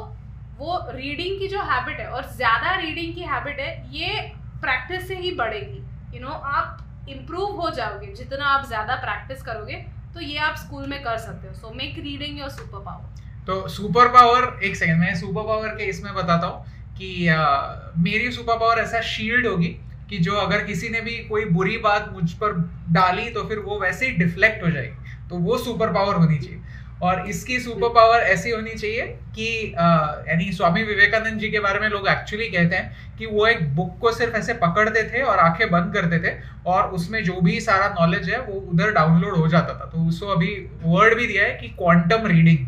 [0.58, 4.20] वो रीडिंग की जो हैबिट है और ज़्यादा रीडिंग की हैबिट है, ये
[4.60, 5.82] प्रैक्टिस से ही बढ़ेगी।
[6.14, 9.74] यू नो आप इम्प्रूव हो जाओगे जितना आप ज़्यादा प्रैक्टिस करोगे
[10.14, 13.66] तो ये आप स्कूल में कर सकते हो। So make reading your super power तो
[13.68, 16.64] सुपर पावर एक सेकंड मैं सुपर पावर के इसमें बताता हूँ
[16.98, 19.76] कि आ, मेरी सुपर पावर ऐसा शील्ड होगी
[20.10, 22.52] कि जो अगर किसी ने भी कोई बुरी बात मुझ पर
[22.92, 26.59] डाली तो फिर वो वैसे ही डिफ्लेक्ट हो जाएगी। तो वो सुपर पावर होनी चाहिए।
[27.02, 31.88] और इसकी सुपर पावर ऐसी होनी चाहिए कि यानी स्वामी विवेकानंद जी के बारे में
[31.88, 35.70] लोग एक्चुअली कहते हैं कि वो एक बुक को सिर्फ़ ऐसे पकड़ते थे और आँखें
[35.70, 36.34] बंद करते थे
[36.66, 40.26] और उसमें जो भी सारा नॉलेज है वो उधर डाउनलोड हो जाता था। तो उसको
[40.26, 42.66] अभी वर्ड भी दिया है कि क्वांटम रीडिंग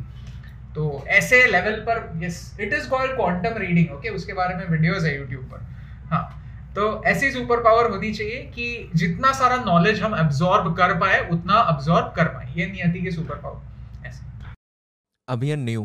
[0.74, 5.04] तो ऐसे लेवल पर yes it is called quantum reading okay उसके बारे में वीडियोस
[5.04, 5.66] है यूट्यूब पर।
[6.10, 6.22] हाँ
[6.74, 11.54] तो ऐसी सुपर पावर होनी चाहिए कि जितना सारा नॉलेज हम एब्जॉर्ब कर पाए, उतना
[11.54, 13.70] अब्जॉर्ब कर पाए। ये नियति की सुपर पावर
[15.32, 15.84] अभी न्यू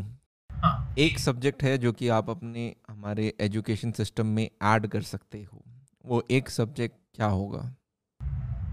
[0.49, 5.37] हाँ। एक सब्जेक्ट है जो कि आप अपने हमारे एजुकेशन सिस्टम में ऐड कर सकते
[5.43, 5.61] हो।
[6.05, 7.61] वो एक सब्जेक्ट क्या होगा?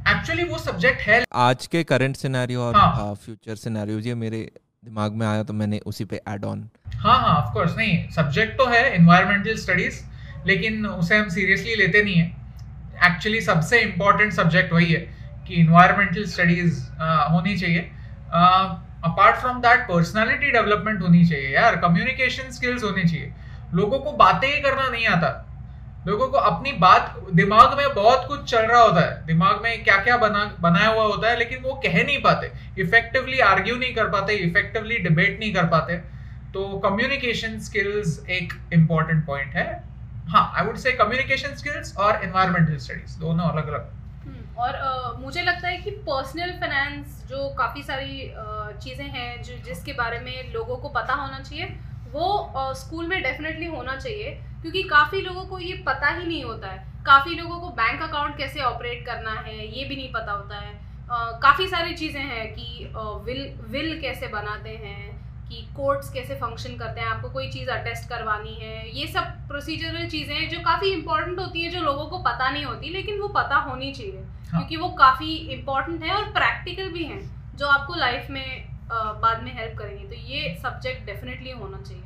[0.09, 4.41] एक्चुअली वो सब्जेक्ट है। आज के करंट सिनेरियो और हाँ। फ्यूचर सिनेरियो ये मेरे
[4.85, 8.59] दिमाग में आया तो मैंने उसी पे ऐड ऑन हाँ हाँ ऑफ़ कोर्स नहीं सब्जेक्ट
[8.59, 10.03] तो है इन्वायरमेंटल स्टडीज़
[10.47, 12.27] लेकिन उसे हम सीरियसली लेते नहीं है।
[13.12, 15.01] एक्चुअली सबसे इम्पोर्टेंट सब्जेक्ट वही है
[15.47, 16.83] कि इन्वायरमेंटल स्टडीज़
[17.33, 17.91] होनी चाहिए।
[19.05, 23.33] Apart from that personality development होनी चाहिए यार कम्युनिकेशन स्किल्स होनी चाहिए।
[23.75, 25.41] लोगों को बातें ही करना नहीं आता।
[26.07, 29.97] लोगों को अपनी बात, दिमाग में बहुत कुछ चल रहा होता है। दिमाग में क्या
[29.97, 32.51] क्या बना, बनाया हुआ होता है, लेकिन वो कह नहीं पाते।
[32.83, 35.97] इफेक्टिवली आर्ग्यू नहीं कर पाते इफेक्टिवली डिबेट नहीं कर पाते।
[36.55, 39.67] तो कम्युनिकेशन स्किल्स एक इंपॉर्टेंट पॉइंट है।
[40.29, 43.91] हाँ I would say communication skills और एनवायरमेंटल स्टडीज़ दोनों अलग अलग
[44.59, 49.57] और uh, मुझे लगता है कि पर्सनल फाइनेंस जो काफ़ी सारी uh, चीज़ें हैं जो
[49.59, 51.67] जिसके बारे में लोगों को पता होना चाहिए
[52.13, 54.31] वो स्कूल uh, में डेफिनेटली होना चाहिए
[54.61, 58.37] क्योंकि काफ़ी लोगों को ये पता ही नहीं होता है काफ़ी लोगों को बैंक अकाउंट
[58.37, 62.47] कैसे ऑपरेट करना है ये भी नहीं पता होता है uh, काफ़ी सारी चीज़ें हैं
[62.55, 65.13] कि विल uh, विल कैसे बनाते हैं
[65.49, 70.09] कि कोर्ट्स कैसे फ़ंक्शन करते हैं आपको कोई चीज़ अटेस्ट करवानी है ये सब प्रोसीजरल
[70.09, 73.29] चीज़ें हैं जो काफ़ी इंपॉर्टेंट होती हैं जो लोगों को पता नहीं होती लेकिन वो
[73.29, 74.25] पता होनी चाहिए.
[74.55, 78.47] क्योंकि वो काफ़ी इम्पोर्टेंट है और प्रैक्टिकल भी हैं जो आपको लाइफ में
[79.21, 82.03] बाद में हेल्प करेंगे। तो ये सब्जेक्ट डेफिनेटली होना चाहिए।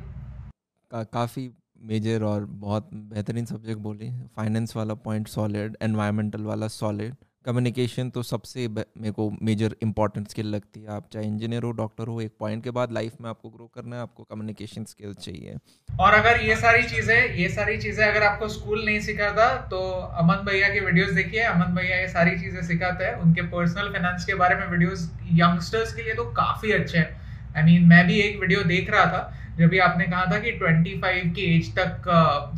[0.91, 1.49] का, काफ़ी
[1.83, 7.15] मेजर और बहुत बेहतरीन सब्जेक्ट बोले फाइनेंस वाला पॉइंट सॉलिड एनवायरमेंटल वाला सॉलिड
[7.45, 12.07] कम्युनिकेशन तो सबसे मेरे को मेजर इंपॉर्टेंट स्किल लगती है। आप चाहे इंजीनियर हो डॉक्टर
[12.07, 15.55] हो, एक पॉइंट के बाद लाइफ में आपको ग्रो करना है, आपको कम्युनिकेशन स्किल चाहिए।
[15.89, 19.79] और अगर ये सारी चीज़ें, ये सारी चीज़ें अगर आपको स्कूल नहीं सिखाता तो
[20.19, 24.25] अमन भैया के वीडियोस देखिए। अमन भैया ये सारी चीज़ें सिखाते हैं। उनके पर्सनल फाइनेंस
[24.25, 27.09] के बारे में वीडियोस यंगस्टर्स के लिए तो काफ़ी अच्छे हैं।
[27.57, 30.51] आई मीन मैं भी एक वीडियो देख रहा था, जब भी आपने कहा था कि
[30.59, 32.03] 25 की एज तक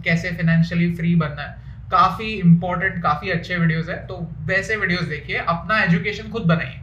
[0.05, 5.37] कैसे फाइनेंशियली फ्री बनना है। काफ़ी इंपॉर्टेंट काफ़ी अच्छे वीडियोस है तो वैसे वीडियोस देखिए,
[5.37, 6.79] अपना एजुकेशन खुद बनाइए।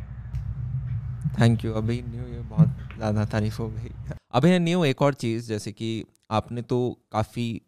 [1.40, 3.90] थैंक यू अभी न्यू ये बहुत ज़्यादा तारीफ़ हो गई।
[4.34, 6.78] अभी न्यू एक और चीज़, जैसे कि आपने तो
[7.12, 7.60] काफ़ी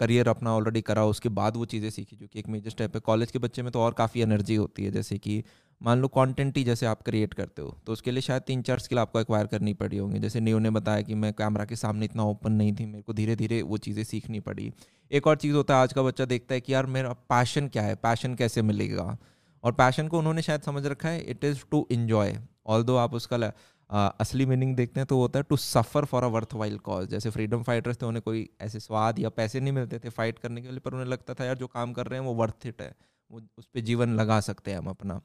[0.00, 3.00] करियर अपना ऑलरेडी करा, उसके बाद वो चीज़ें सीखी जो कि एक मेजर स्टेप है।
[3.00, 5.42] कॉलेज के बच्चे में तो और काफ़ी एनर्जी होती है, जैसे कि
[5.80, 8.78] मान लो कंटेंट ही जैसे आप क्रिएट करते हो तो उसके लिए शायद तीन चार
[8.78, 12.04] स्किल आपको एक्वायर करनी पड़ी होंगी। जैसे न्यू ने बताया कि मैं कैमरा के सामने
[12.04, 14.70] इतना ओपन नहीं थी मेरे को धीरे धीरे वो चीज़ें सीखनी पड़ी।
[15.10, 17.82] एक और चीज़ होता है आज का बच्चा देखता है कि यार मेरा पैशन क्या
[17.82, 19.16] है पैशन कैसे मिलेगा?
[19.64, 23.52] और पैशन को उन्होंने शायद समझ रखा है it is to enjoy all आप उसका
[23.90, 27.08] आ, असली मीनिंग देखते हैं तो वो होता है to suffer for a worthwhile cause
[27.08, 30.62] जैसे फ्रीडम फाइटर्स थे उन्हें कोई ऐसे स्वाद या पैसे नहीं मिलते थे फाइट करने
[30.62, 32.82] के लिए पर उन्हें लगता था यार जो काम कर रहे हैं वो वर्थ इट
[32.82, 32.92] है
[33.30, 35.20] वो उस पर जीवन लगा सकते हैं हम अपना।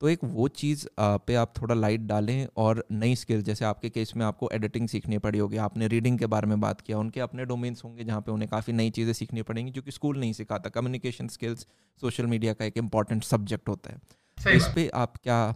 [0.00, 4.12] तो एक वो चीज़ पे आप थोड़ा लाइट डालें और नई स्किल जैसे आपके केस
[4.16, 7.44] में आपको एडिटिंग सीखनी पड़ी होगी आपने रीडिंग के बारे में बात किया उनके अपने
[7.44, 10.70] डोमेन्स होंगे जहाँ पे उन्हें काफ़ी नई चीज़ें सीखनी पड़ेंगी जो कि स्कूल नहीं सिखाता।
[10.70, 11.66] कम्युनिकेशन स्किल्स
[12.02, 15.54] सोशल मीडिया का एक इंपॉर्टेंट सब्जेक्ट होता है। इस पर आप क्या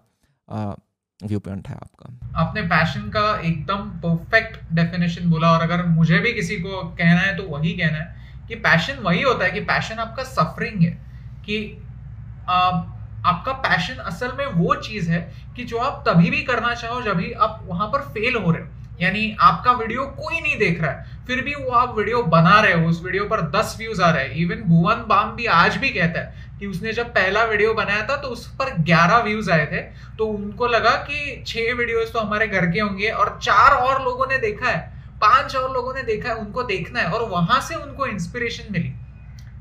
[1.20, 2.06] व्यू पॉइंट है आपका?
[2.36, 7.36] आपने पैशन का एकदम परफेक्ट डेफिनेशन बोला और अगर मुझे भी किसी को कहना है
[7.36, 10.90] तो वही कहना है कि पैशन वही होता है कि पैशन आपका सफरिंग है
[11.46, 11.60] कि
[12.48, 12.70] आ,
[13.26, 15.20] आपका पैशन असल में वो चीज़ है
[15.56, 18.62] कि जो आप तभी भी करना चाहो जब भी आप वहाँ पर फेल हो रहे
[18.62, 18.68] हो।
[19.00, 22.72] यानी आपका वीडियो कोई नहीं देख रहा है, फिर भी वो आप वीडियो बना रहे
[22.72, 25.90] हो, उस वीडियो पर दस व्यूज़ आ रहे हैं। इवन भुवन बाम भी आज भी
[25.90, 29.66] कहता है कि उसने जब पहला वीडियो बनाया था तो उस पर ग्यारह व्यूज़ आए
[29.66, 29.80] थे।
[30.18, 34.26] तो उनको लगा कि छह वीडियोस तो हमारे घर के होंगे और चार और लोगों
[34.26, 34.78] ने देखा है,
[35.20, 38.92] पाँच और लोगों ने देखा है, उनको देखना है और वहाँ से उनको इंस्पिरेशन मिली।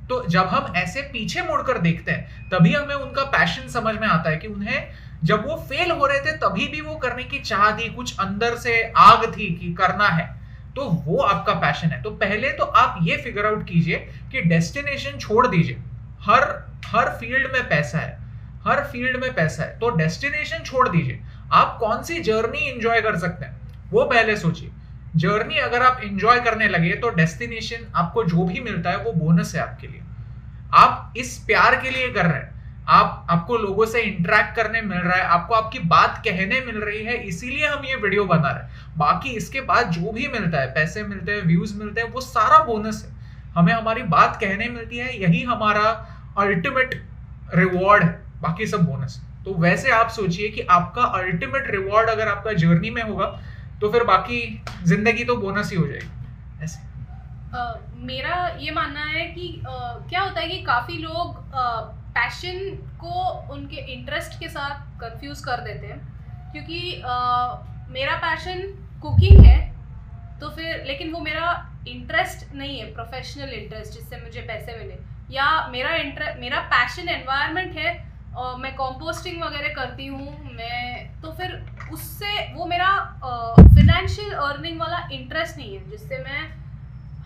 [0.09, 4.29] तो जब हम ऐसे पीछे मुड़कर देखते हैं, तभी हमें उनका पैशन समझ में आता
[4.29, 4.89] है कि उन्हें
[5.23, 8.55] जब वो फेल हो रहे थे, तभी भी वो करने की चाह थी, कुछ अंदर
[8.57, 10.27] से आग थी कि करना है
[10.75, 13.95] तो वो आपका पैशन है। तो पहले तो आप ये फिगर आउट कीजिए
[14.31, 15.77] कि डेस्टिनेशन छोड़ दीजिए।
[16.21, 16.43] हर
[16.87, 18.17] हर फ़ील्ड में पैसा है,
[18.65, 21.19] हर फ़ील्ड में पैसा है तो डेस्टिनेशन छोड़ दीजिए।
[21.53, 24.71] आप कौन सी जर्नी एंजॉय कर सकते हैं, वो पहले सोचिए।
[25.15, 29.55] जर्नी अगर आप इंजॉय करने लगे तो डेस्टिनेशन आपको जो भी मिलता है, वो बोनस
[29.55, 30.01] है आपके लिए।
[30.73, 34.97] आप इस प्यार के लिए कर रहे हैं। आप, आपको लोगों से इंटरेक्ट करने मिल
[34.97, 38.63] रहा है, आपको आपकी बात कहने मिल रही है, इसीलिए हम ये वीडियो बना रहे
[38.63, 42.21] हैं। बाकी इसके बाद जो भी मिलता है, पैसे मिलते हैं व्यूज़ मिलते हैं, वो
[42.21, 43.17] सारा बोनस है।
[43.53, 45.89] हमें हमारी बात कहने मिलती है, यही हमारा
[46.37, 47.05] अल्टीमेट
[47.53, 52.53] रिवॉर्ड है। बाकी सब बोनस तो वैसे आप सोचिए कि आपका अल्टीमेट रिवॉर्ड अगर आपका
[52.53, 53.25] जर्नी में होगा
[53.81, 54.39] तो फिर बाकी
[54.83, 56.79] ज़िंदगी तो बोनस ही हो जाएगी। ऐसे।
[57.51, 57.75] uh,
[58.07, 61.37] मेरा ये मानना है कि uh, क्या होता है कि काफ़ी लोग
[62.15, 65.99] पैशन uh, को उनके इंटरेस्ट के साथ कंफ्यूज कर देते हैं।
[66.51, 67.47] क्योंकि uh,
[67.91, 68.61] मेरा पैशन
[69.01, 69.57] कुकिंग है
[70.39, 71.47] तो फिर लेकिन वो मेरा
[71.87, 74.97] इंटरेस्ट नहीं है प्रोफेशनल इंटरेस्ट जिससे मुझे पैसे मिले।
[75.31, 77.91] या मेरा इंटरेस्ट मेरा पैशन एनवायरनमेंट है
[78.35, 81.55] और मैं कॉम्पोस्टिंग वगैरह करती हूँ मैं तो फिर
[81.91, 82.89] उससे वो मेरा
[83.59, 86.41] फिनेंशियल अर्निंग वाला इंटरेस्ट नहीं है जिससे मैं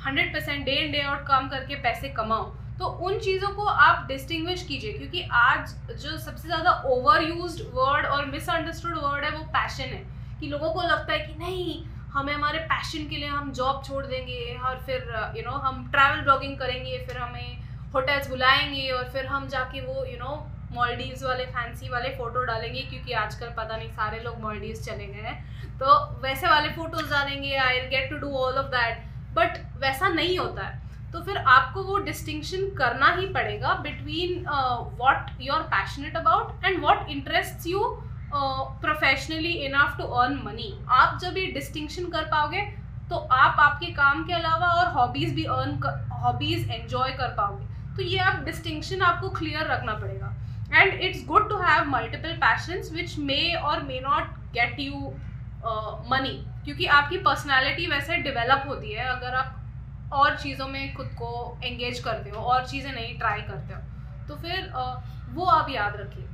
[0.06, 4.06] hundred percent day in day out काम करके पैसे कमाऊँ। तो उन चीज़ों को आप
[4.08, 9.44] डिस्टिंग्विश कीजिए क्योंकि आज जो सबसे ज़्यादा ओवर यूज़ वर्ड और मिसअंडरस्टूड वर्ड है वो
[9.54, 10.04] पैशन है।
[10.40, 11.84] कि लोगों को लगता है कि नहीं
[12.14, 15.62] हमें हमारे पैशन के लिए हम जॉब छोड़ देंगे और फिर यू you नो know,
[15.64, 17.58] हम ट्रैवल ब्लॉगिंग करेंगे फिर हमें
[17.94, 20.36] होटल्स बुलाएँगे और फिर हम जाके वो यू नो
[20.74, 25.22] मॉलडीव्स वाले फैंसी वाले फ़ोटो डालेंगे, क्योंकि आजकल पता नहीं, सारे लोग मॉलडीव्स चले गए
[25.24, 29.04] हैं। तो वैसे वाले फ़ोटोज़ डालेंगे I get to do all of that
[29.36, 34.46] but वैसा नहीं होता है। तो फिर आपको वो डिस्टिंक्शन करना ही पड़ेगा between
[35.00, 37.82] what you are passionate about and what interest you
[38.82, 42.62] professionally enough to earn money आप जब ये डिस्टिंक्शन कर पाओगे
[43.10, 45.78] तो आप आपके काम के अलावा और हॉबीज़ भी अर्न
[46.24, 47.66] हॉबीज़ एंजॉय कर पाओगे।
[47.96, 50.34] तो ये आप डिस्टिंक्शन आपको क्लियर रखना पड़ेगा।
[50.74, 55.14] And it's good to have multiple passions which may और may not get you
[56.12, 61.60] money क्योंकि आपकी पर्सनैलिटी वैसे डेवलप होती है अगर आप और चीज़ों में खुद को
[61.64, 65.96] एंगेज करते हो और चीज़ें नहीं ट्राई करते हो। तो फिर uh, वो आप याद
[65.96, 66.28] रखिए।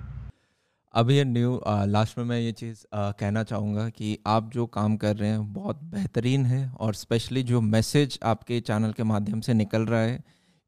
[0.94, 5.16] अभी ये न्यू लास्ट में मैं ये चीज़ कहना चाहूँगा कि आप जो काम कर
[5.16, 9.86] रहे हैं बहुत बेहतरीन है और स्पेशली जो मैसेज आपके चैनल के माध्यम से निकल
[9.86, 10.24] रहा है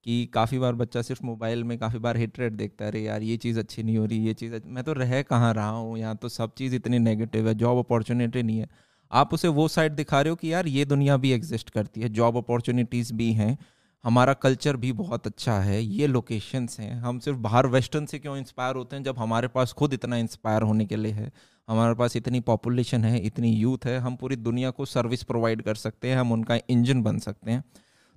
[0.05, 3.21] कि काफ़ी बार बच्चा सिर्फ़ मोबाइल में काफ़ी बार हिट रेट देखता है, अरे यार,
[3.21, 5.97] ये चीज़ अच्छी नहीं हो रही, ये चीज़ मैं तो रह कहाँ रहा हूँ?
[5.97, 8.69] यहाँ तो सब चीज़ इतनी नेगेटिव है जॉब अपॉर्चुनिटी नहीं है।
[9.11, 12.09] आप उसे वो साइड दिखा रहे हो कि यार, ये दुनिया भी एग्जिस्ट करती है
[12.09, 13.57] जॉब अपॉर्चुनिटीज़ भी हैं,
[14.03, 18.37] हमारा कल्चर भी बहुत अच्छा है, ये लोकेशंस हैं। हम सिर्फ़ बाहर वेस्टर्न से क्यों
[18.37, 21.31] इंस्पायर होते हैं, जब हमारे पास खुद इतना इंस्पायर होने के लिए है?
[21.67, 25.75] हमारे पास इतनी पॉपुलेशन है, इतनी यूथ है, हम पूरी दुनिया को सर्विस प्रोवाइड कर
[25.75, 27.63] सकते हैं, हम उनका इंजन बन सकते हैं।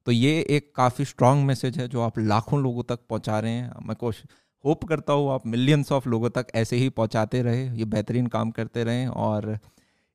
[0.06, 3.86] तो ये एक काफ़ी स्ट्रॉन्ग मैसेज है जो आप लाखों लोगों तक पहुँचा रहे हैं।
[3.86, 4.26] मैं कोशिश
[4.64, 8.50] होप करता हूँ आप मिलियंस ऑफ़ लोगों तक ऐसे ही पहुंचाते रहे, ये बेहतरीन काम
[8.50, 9.58] करते रहें और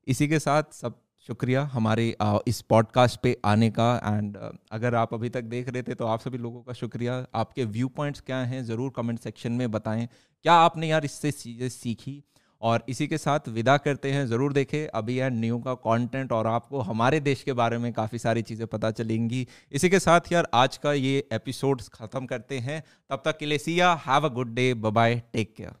[0.06, 2.06] इसी के साथ सब शुक्रिया हमारे
[2.48, 4.36] इस पॉडकास्ट पे आने का। एंड
[4.72, 7.88] अगर आप अभी तक देख रहे थे तो आप सभी लोगों का शुक्रिया। आपके व्यू
[7.88, 8.64] पॉइंट्स क्या हैं?
[8.64, 10.08] ज़रूर कमेंट सेक्शन में बताएँ।
[10.44, 12.22] क्या आपने यार इससे चीज़ें सीखी?
[12.62, 16.46] और इसी के साथ विदा करते हैं। ज़रूर देखें, अभी एंड न्यू का कंटेंट और
[16.46, 20.48] आपको हमारे देश के बारे में काफ़ी सारी चीज़ें पता चलेंगी। इसी के साथ यार,
[20.54, 24.54] आज का ये एपिसोड ख़त्म करते हैं। तब तक के लिए see ya have a good
[24.54, 25.72] day bye take care